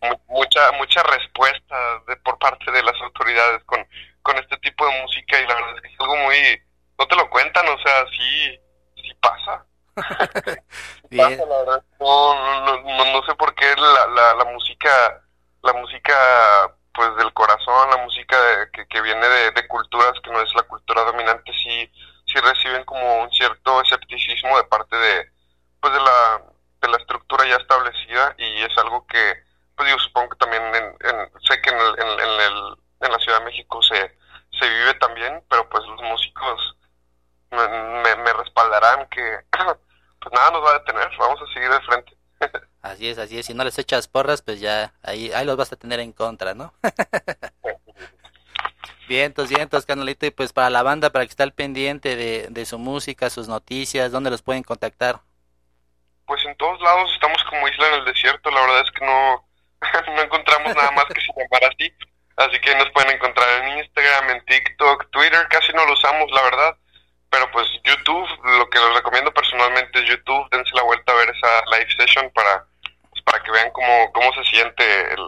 mu- 0.00 0.20
mucha 0.28 0.72
mucha 0.72 1.02
respuesta 1.02 1.76
de 2.06 2.16
por 2.18 2.38
parte 2.38 2.70
de 2.70 2.82
las 2.82 2.94
autoridades 3.02 3.62
con 3.64 3.84
con 4.22 4.36
este 4.38 4.56
tipo 4.58 4.86
de 4.86 5.02
música 5.02 5.40
y 5.40 5.46
la 5.46 5.54
verdad 5.54 5.74
es 5.76 5.82
que 5.82 5.88
es 5.88 6.00
algo 6.00 6.16
muy 6.16 6.36
no 6.98 7.06
te 7.08 7.16
lo 7.16 7.28
cuentan, 7.30 7.66
o 7.68 7.78
sea, 7.82 8.04
sí 8.10 8.60
sí 8.96 9.12
pasa. 9.20 9.66
Bien. 11.10 11.36
Pasa, 11.38 11.46
la 11.48 11.58
verdad. 11.58 11.84
No, 12.00 12.60
no, 12.64 12.80
no, 12.82 13.12
no 13.12 13.26
sé 13.26 13.34
por 13.34 13.54
qué 13.54 13.74
la, 13.76 14.06
la, 14.06 14.34
la 14.34 14.44
música 14.52 15.22
la 15.62 15.72
música 15.74 16.14
pues 16.94 17.14
del 17.16 17.32
corazón, 17.32 17.90
la 17.90 17.98
música 17.98 18.40
de- 18.40 18.70
que, 18.70 18.86
que 18.86 19.00
viene 19.00 19.26
de, 19.28 19.50
de 19.52 19.68
culturas 19.68 20.12
que 20.22 20.30
no 20.30 20.40
es 20.42 20.54
la 20.54 20.62
cultura 20.64 21.02
dominante, 21.04 21.50
sí, 21.52 21.90
sí 22.26 22.34
reciben 22.40 22.84
como 22.84 23.22
un 23.22 23.30
cierto 23.30 23.80
escepticismo 23.82 24.56
de 24.58 24.64
parte 24.64 24.96
de 24.96 25.30
pues 25.80 25.92
de 25.92 26.00
la 26.00 26.42
de 26.82 26.88
la 26.88 26.96
estructura 26.96 27.46
ya 27.46 27.56
establecida 27.56 28.34
y 28.38 28.62
es 28.62 28.76
algo 28.78 29.06
que 29.06 29.34
pues 29.76 29.86
digo 29.88 29.98
supongo 30.00 30.30
que 30.30 30.36
también 30.36 30.62
en, 30.74 30.84
en- 30.84 31.30
sé 31.48 31.60
que 31.62 31.70
en, 31.70 31.78
el, 31.78 31.98
en, 32.00 32.08
en 32.20 32.40
el- 32.40 32.76
en 33.00 33.12
la 33.12 33.18
Ciudad 33.18 33.38
de 33.40 33.44
México 33.46 33.80
se 33.82 34.16
se 34.58 34.68
vive 34.68 34.94
también 34.94 35.42
pero 35.48 35.68
pues 35.68 35.84
los 35.86 36.00
músicos 36.02 36.76
me, 37.50 37.68
me, 37.68 38.16
me 38.16 38.32
respaldarán 38.34 39.08
que 39.08 39.38
pues 40.20 40.32
nada 40.34 40.50
nos 40.52 40.64
va 40.64 40.70
a 40.70 40.78
detener 40.78 41.08
vamos 41.18 41.40
a 41.42 41.52
seguir 41.52 41.70
de 41.70 41.80
frente 41.80 42.16
Así 42.82 43.01
así 43.18 43.38
es. 43.38 43.46
Si 43.46 43.54
no 43.54 43.64
les 43.64 43.78
echas 43.78 44.08
porras, 44.08 44.42
pues 44.42 44.60
ya 44.60 44.92
ahí, 45.02 45.30
ahí 45.32 45.44
los 45.44 45.56
vas 45.56 45.72
a 45.72 45.76
tener 45.76 46.00
en 46.00 46.12
contra, 46.12 46.54
¿no? 46.54 46.72
vientos, 49.08 49.48
vientos, 49.48 49.86
canalito. 49.86 50.26
Y 50.26 50.30
pues 50.30 50.52
para 50.52 50.70
la 50.70 50.82
banda, 50.82 51.10
para 51.10 51.24
que 51.24 51.30
esté 51.30 51.42
al 51.42 51.52
pendiente 51.52 52.16
de, 52.16 52.48
de 52.48 52.66
su 52.66 52.78
música, 52.78 53.30
sus 53.30 53.48
noticias, 53.48 54.12
¿dónde 54.12 54.30
los 54.30 54.42
pueden 54.42 54.62
contactar? 54.62 55.20
Pues 56.26 56.44
en 56.46 56.56
todos 56.56 56.80
lados 56.80 57.10
estamos 57.12 57.42
como 57.44 57.68
isla 57.68 57.88
en 57.88 57.94
el 57.94 58.04
desierto, 58.06 58.50
la 58.50 58.60
verdad 58.60 58.80
es 58.80 58.90
que 58.92 59.04
no, 59.04 59.46
no 60.14 60.22
encontramos 60.22 60.74
nada 60.74 60.90
más 60.92 61.04
que 61.06 61.20
se 61.20 61.26
llamar 61.26 61.70
así, 61.70 61.92
así 62.36 62.60
que 62.60 62.74
nos 62.76 62.90
pueden 62.90 63.10
encontrar 63.10 63.48
en 63.62 63.78
Instagram, 63.78 64.30
en 64.30 64.44
TikTok, 64.46 65.10
Twitter, 65.10 65.46
casi 65.48 65.72
no 65.72 65.84
lo 65.84 65.92
usamos, 65.92 66.30
la 66.30 66.42
verdad, 66.42 66.76
pero 67.28 67.50
pues 67.50 67.66
YouTube, 67.84 68.28
lo 68.58 68.70
que 68.70 68.78
les 68.78 68.94
recomiendo 68.94 69.32
personalmente 69.34 69.98
es 69.98 70.08
YouTube, 70.08 70.48
dense 70.50 70.70
la 70.74 70.82
vuelta 70.82 71.12
a 71.12 71.16
ver 71.16 71.28
esa 71.30 71.64
live 71.76 71.90
session 71.98 72.30
para, 72.30 72.66
para 73.24 73.42
que 73.42 73.50
vean 73.50 73.70
cómo, 73.72 74.12
cómo 74.12 74.32
se 74.34 74.44
siente 74.44 74.84
el 75.14 75.20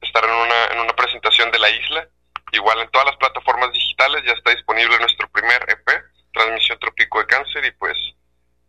estar 0.00 0.24
en 0.24 0.30
una, 0.30 0.64
en 0.72 0.80
una 0.80 0.92
presentación 0.94 1.50
de 1.50 1.58
la 1.58 1.70
isla, 1.70 2.08
igual 2.52 2.80
en 2.80 2.90
todas 2.90 3.06
las 3.06 3.16
plataformas 3.16 3.72
digitales 3.72 4.22
ya 4.26 4.32
está 4.32 4.50
disponible 4.50 4.98
nuestro 4.98 5.28
primer 5.30 5.62
EP, 5.68 6.02
Transmisión 6.32 6.78
Trópico 6.80 7.20
de 7.20 7.26
Cáncer, 7.26 7.64
y 7.64 7.70
pues 7.72 7.96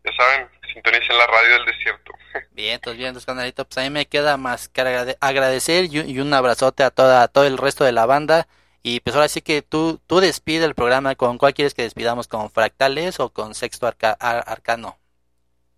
ya 0.03 0.11
saben, 0.15 0.49
sintonicen 0.73 1.17
la 1.17 1.27
radio 1.27 1.53
del 1.55 1.65
desierto. 1.65 2.11
Vientos, 2.51 2.97
vientos, 2.97 3.25
canalito. 3.25 3.65
Pues 3.65 3.77
a 3.77 3.81
mí 3.81 3.89
me 3.89 4.05
queda 4.05 4.37
más 4.37 4.67
que 4.69 4.81
agrade- 4.81 5.17
agradecer 5.21 5.85
y, 5.85 6.19
un 6.19 6.33
abrazote 6.33 6.83
a 6.83 6.91
toda, 6.91 7.27
todo 7.27 7.45
el 7.45 7.57
resto 7.57 7.83
de 7.83 7.91
la 7.93 8.05
banda. 8.05 8.47
Y 8.83 8.99
pues 8.99 9.15
ahora 9.15 9.29
sí 9.29 9.41
que 9.41 9.61
tú, 9.61 10.01
tú 10.07 10.19
despide 10.19 10.65
el 10.65 10.75
programa. 10.75 11.15
¿Con 11.15 11.37
cuál 11.37 11.53
quieres 11.53 11.73
que 11.73 11.83
despidamos? 11.83 12.27
¿Con 12.27 12.51
Fractales 12.51 13.19
o 13.21 13.29
con 13.29 13.55
Sexto 13.55 13.87
Arca- 13.87 14.17
Ar- 14.19 14.43
Arcano? 14.45 14.99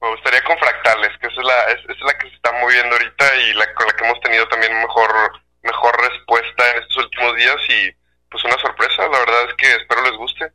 Me 0.05 0.11
gustaría 0.11 0.43
con 0.43 0.55
Fractales, 0.59 1.17
que 1.17 1.25
esa 1.25 1.41
es 1.41 1.47
la, 1.47 1.63
es, 1.63 1.79
es 1.89 1.99
la 2.01 2.15
que 2.15 2.29
se 2.29 2.35
está 2.35 2.51
moviendo 2.51 2.95
ahorita 2.95 3.35
y 3.37 3.53
la 3.55 3.73
con 3.73 3.87
la 3.87 3.93
que 3.93 4.05
hemos 4.05 4.19
tenido 4.21 4.47
también 4.49 4.79
mejor, 4.79 5.09
mejor 5.63 5.99
respuesta 5.99 6.69
en 6.69 6.83
estos 6.83 6.97
últimos 7.05 7.35
días 7.35 7.55
y 7.69 7.91
pues 8.29 8.43
una 8.43 8.55
sorpresa, 8.59 9.01
la 9.07 9.17
verdad 9.17 9.49
es 9.49 9.55
que 9.55 9.75
espero 9.75 10.03
les 10.03 10.11
guste. 10.11 10.51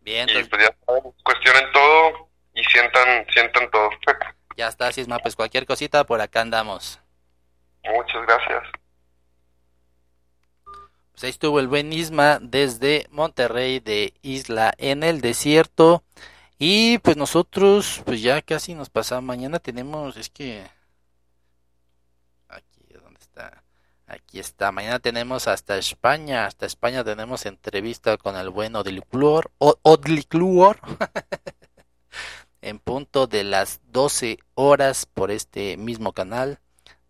Bien, 0.00 0.26
y 0.30 0.42
pues 0.44 0.62
ya 0.62 0.74
saben, 0.86 1.12
cuestionen 1.22 1.72
todo 1.72 2.30
y 2.54 2.64
sientan, 2.64 3.26
sientan 3.32 3.70
todo. 3.70 3.90
Ya 4.56 4.68
está, 4.68 4.90
Sisma. 4.90 5.18
Pues 5.18 5.36
cualquier 5.36 5.66
cosita, 5.66 6.04
por 6.04 6.22
acá 6.22 6.40
andamos. 6.40 6.98
Muchas 7.84 8.22
gracias. 8.22 8.62
Pues 11.12 11.24
ahí 11.24 11.28
estuvo 11.28 11.60
el 11.60 11.68
buen 11.68 11.92
Isma 11.92 12.38
desde 12.40 13.06
Monterrey 13.10 13.80
de 13.80 14.14
Isla 14.22 14.72
en 14.78 15.02
el 15.02 15.20
Desierto. 15.20 16.02
Y 16.58 16.98
pues 16.98 17.16
nosotros, 17.16 18.02
pues 18.04 18.22
ya 18.22 18.40
casi 18.42 18.74
nos 18.74 18.88
pasa. 18.90 19.20
Mañana 19.20 19.58
tenemos, 19.58 20.16
es 20.16 20.30
que. 20.30 20.66
Aquí, 22.48 22.82
¿dónde 23.02 23.20
está? 23.20 23.62
Aquí 24.06 24.38
está. 24.38 24.72
Mañana 24.72 24.98
tenemos 24.98 25.48
hasta 25.48 25.76
España. 25.76 26.46
Hasta 26.46 26.64
España 26.66 27.04
tenemos 27.04 27.44
entrevista 27.46 28.16
con 28.16 28.36
el 28.36 28.48
buen 28.50 28.74
Odlicluor. 28.76 29.50
O- 29.58 29.78
Odlicluor. 29.82 30.78
en 32.62 32.78
punto 32.78 33.26
de 33.26 33.44
las 33.44 33.80
12 33.92 34.38
horas 34.54 35.06
por 35.06 35.30
este 35.30 35.76
mismo 35.76 36.12
canal. 36.12 36.58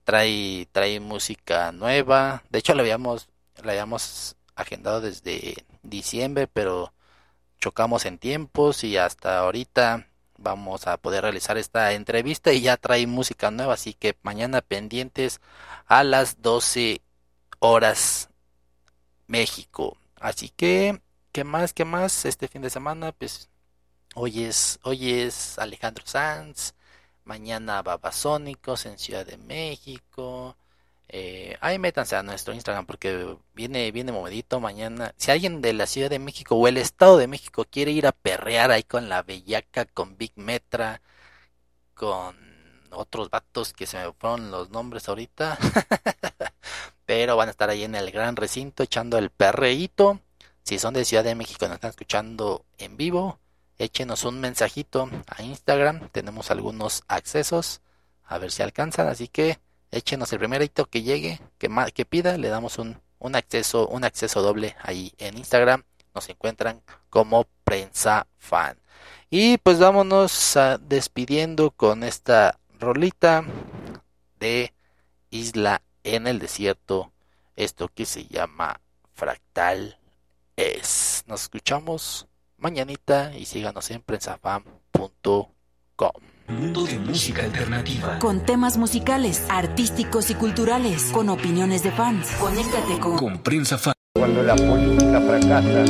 Trae, 0.05 0.67
trae 0.73 1.01
música 1.01 1.73
nueva. 1.73 2.43
De 2.51 2.59
hecho, 2.61 2.75
la 2.75 2.83
habíamos, 2.83 3.29
la 3.63 3.73
habíamos 3.73 4.37
agendado 4.55 5.01
desde 5.01 5.67
diciembre, 5.83 6.47
pero 6.47 6.93
chocamos 7.67 8.05
en 8.07 8.19
tiempos 8.19 8.85
y 8.85 8.97
hasta 8.97 9.41
ahorita 9.41 10.07
vamos 10.39 10.87
a 10.87 10.99
poder 10.99 11.23
realizar 11.23 11.59
esta 11.59 11.95
entrevista 11.95 12.53
y 12.53 12.61
ya 12.61 12.77
trae 12.77 13.09
música 13.09 13.51
nueva, 13.51 13.75
así 13.75 13.93
que 13.93 14.17
mañana 14.23 14.61
pendientes 14.61 15.41
a 15.87 16.05
las 16.05 16.41
12 16.43 17.03
horas 17.59 18.29
México. 19.27 19.99
Así 20.21 20.49
que, 20.49 21.01
¿qué 21.33 21.43
más? 21.43 21.73
¿Qué 21.73 21.85
más? 21.85 22.25
Este 22.25 22.47
fin 22.47 22.63
de 22.63 22.71
semana, 22.71 23.11
pues 23.11 23.51
hoy 24.15 24.45
es, 24.45 24.79
hoy 24.85 25.15
es 25.15 25.59
Alejandro 25.59 26.07
Sanz, 26.07 26.73
mañana 27.25 27.83
Babasónicos 27.83 28.87
en 28.87 28.97
Ciudad 28.97 29.27
de 29.27 29.39
México. 29.39 30.57
Eh, 31.09 31.57
ahí 31.61 31.79
métanse 31.79 32.17
a 32.17 32.23
nuestro 32.23 32.53
Instagram 32.53 32.85
porque 32.87 33.37
viene, 33.55 33.91
viene 33.93 34.13
movidito 34.13 34.61
mañana. 34.61 35.15
Si 35.17 35.31
alguien 35.31 35.63
de 35.63 35.73
la 35.73 35.87
Ciudad 35.87 36.11
de 36.11 36.19
México 36.19 36.57
o 36.57 36.69
el 36.69 36.77
Estado 36.79 37.17
de 37.19 37.29
México 37.29 37.65
quiere 37.71 37.93
ir 37.93 38.07
a 38.07 38.13
perrear 38.13 38.71
ahí 38.71 38.83
con 38.83 39.09
la 39.09 39.23
Bellaca, 39.23 39.85
con 39.87 40.17
Big 40.19 40.33
Metra, 40.37 41.01
con 41.95 42.37
otros 42.91 43.31
vatos 43.31 43.73
que 43.73 43.87
se 43.87 43.99
me 43.99 44.13
fueron 44.15 44.51
los 44.51 44.71
nombres 44.71 45.09
ahorita, 45.09 45.59
pero 47.07 47.37
van 47.37 47.49
a 47.49 47.51
estar 47.53 47.71
ahí 47.71 47.85
en 47.85 47.95
el 47.95 48.11
gran 48.11 48.37
recinto 48.37 48.83
echando 48.83 49.19
el 49.19 49.31
perreíto. 49.31 50.21
Si 50.63 50.79
son 50.79 50.95
de 50.95 51.05
Ciudad 51.05 51.25
de 51.25 51.35
México 51.37 51.65
y 51.65 51.69
nos 51.69 51.77
están 51.77 51.91
escuchando 51.91 52.65
en 52.79 52.97
vivo, 52.97 53.39
échenos 53.79 54.25
un 54.25 54.41
mensajito 54.41 55.09
a 55.29 55.43
Instagram. 55.43 56.09
Tenemos 56.11 56.51
algunos 56.51 57.05
accesos 57.09 57.83
a 58.25 58.39
ver 58.39 58.51
si 58.51 58.63
alcanzan. 58.63 59.09
Así 59.09 59.29
que 59.29 59.61
échenos 59.97 60.33
el 60.33 60.39
primer 60.39 60.63
hito 60.63 60.87
que 60.87 61.03
llegue, 61.03 61.41
que, 61.59 62.05
pida, 62.05 62.37
le 62.37 62.49
damos 62.49 62.79
un, 62.79 63.01
acceso, 63.35 63.89
un 63.89 64.05
acceso 64.05 64.43
doble 64.43 64.77
ahí 64.83 65.13
en 65.19 65.39
Instagram. 65.39 65.85
Nos 66.15 66.29
encuentran 66.29 66.83
como 67.11 67.47
Prensa 67.65 68.27
Fan. 68.39 68.79
Y 69.31 69.59
pues 69.59 69.79
vámonos 69.79 70.59
despidiendo 70.81 71.71
con 71.71 72.05
esta 72.05 72.59
rolita 72.79 73.45
de 74.39 74.73
Isla 75.31 75.83
en 76.05 76.27
el 76.27 76.39
Desierto. 76.39 77.13
Esto 77.57 77.89
que 77.89 78.07
se 78.07 78.27
llama 78.27 78.81
Fractal 79.15 79.99
es. 80.57 81.25
Nos 81.27 81.43
escuchamos 81.43 82.29
mañanita 82.59 83.37
y 83.37 83.47
síganos 83.47 83.91
en 83.91 84.03
prensafan.com. 84.03 86.36
Mundo 86.49 86.85
de 86.85 86.99
música 86.99 87.43
alternativa. 87.43 88.21
Con 88.21 88.41
temas 88.41 88.77
musicales, 88.77 89.45
artísticos 89.49 90.31
y 90.31 90.35
culturales, 90.35 91.11
con 91.13 91.29
opiniones 91.29 91.83
de 91.83 91.91
fans. 91.91 92.29
Conéctate 92.39 93.01
con 93.01 93.17
Con 93.17 93.39
prensa 93.39 93.77
fan. 93.79 93.95
Cuando 94.15 94.43
la 94.45 94.55
política 94.55 95.21
fracasa, 95.21 95.85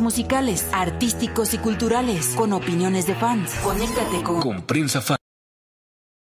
musicales, 0.00 0.66
artísticos 0.72 1.54
y 1.54 1.58
culturales, 1.58 2.34
con 2.36 2.52
opiniones 2.52 3.06
de 3.06 3.14
fans. 3.14 3.52
Conéctate 3.62 4.22
con 4.22 4.40
Con 4.40 4.62
prensa 4.62 5.00
fan. 5.00 5.21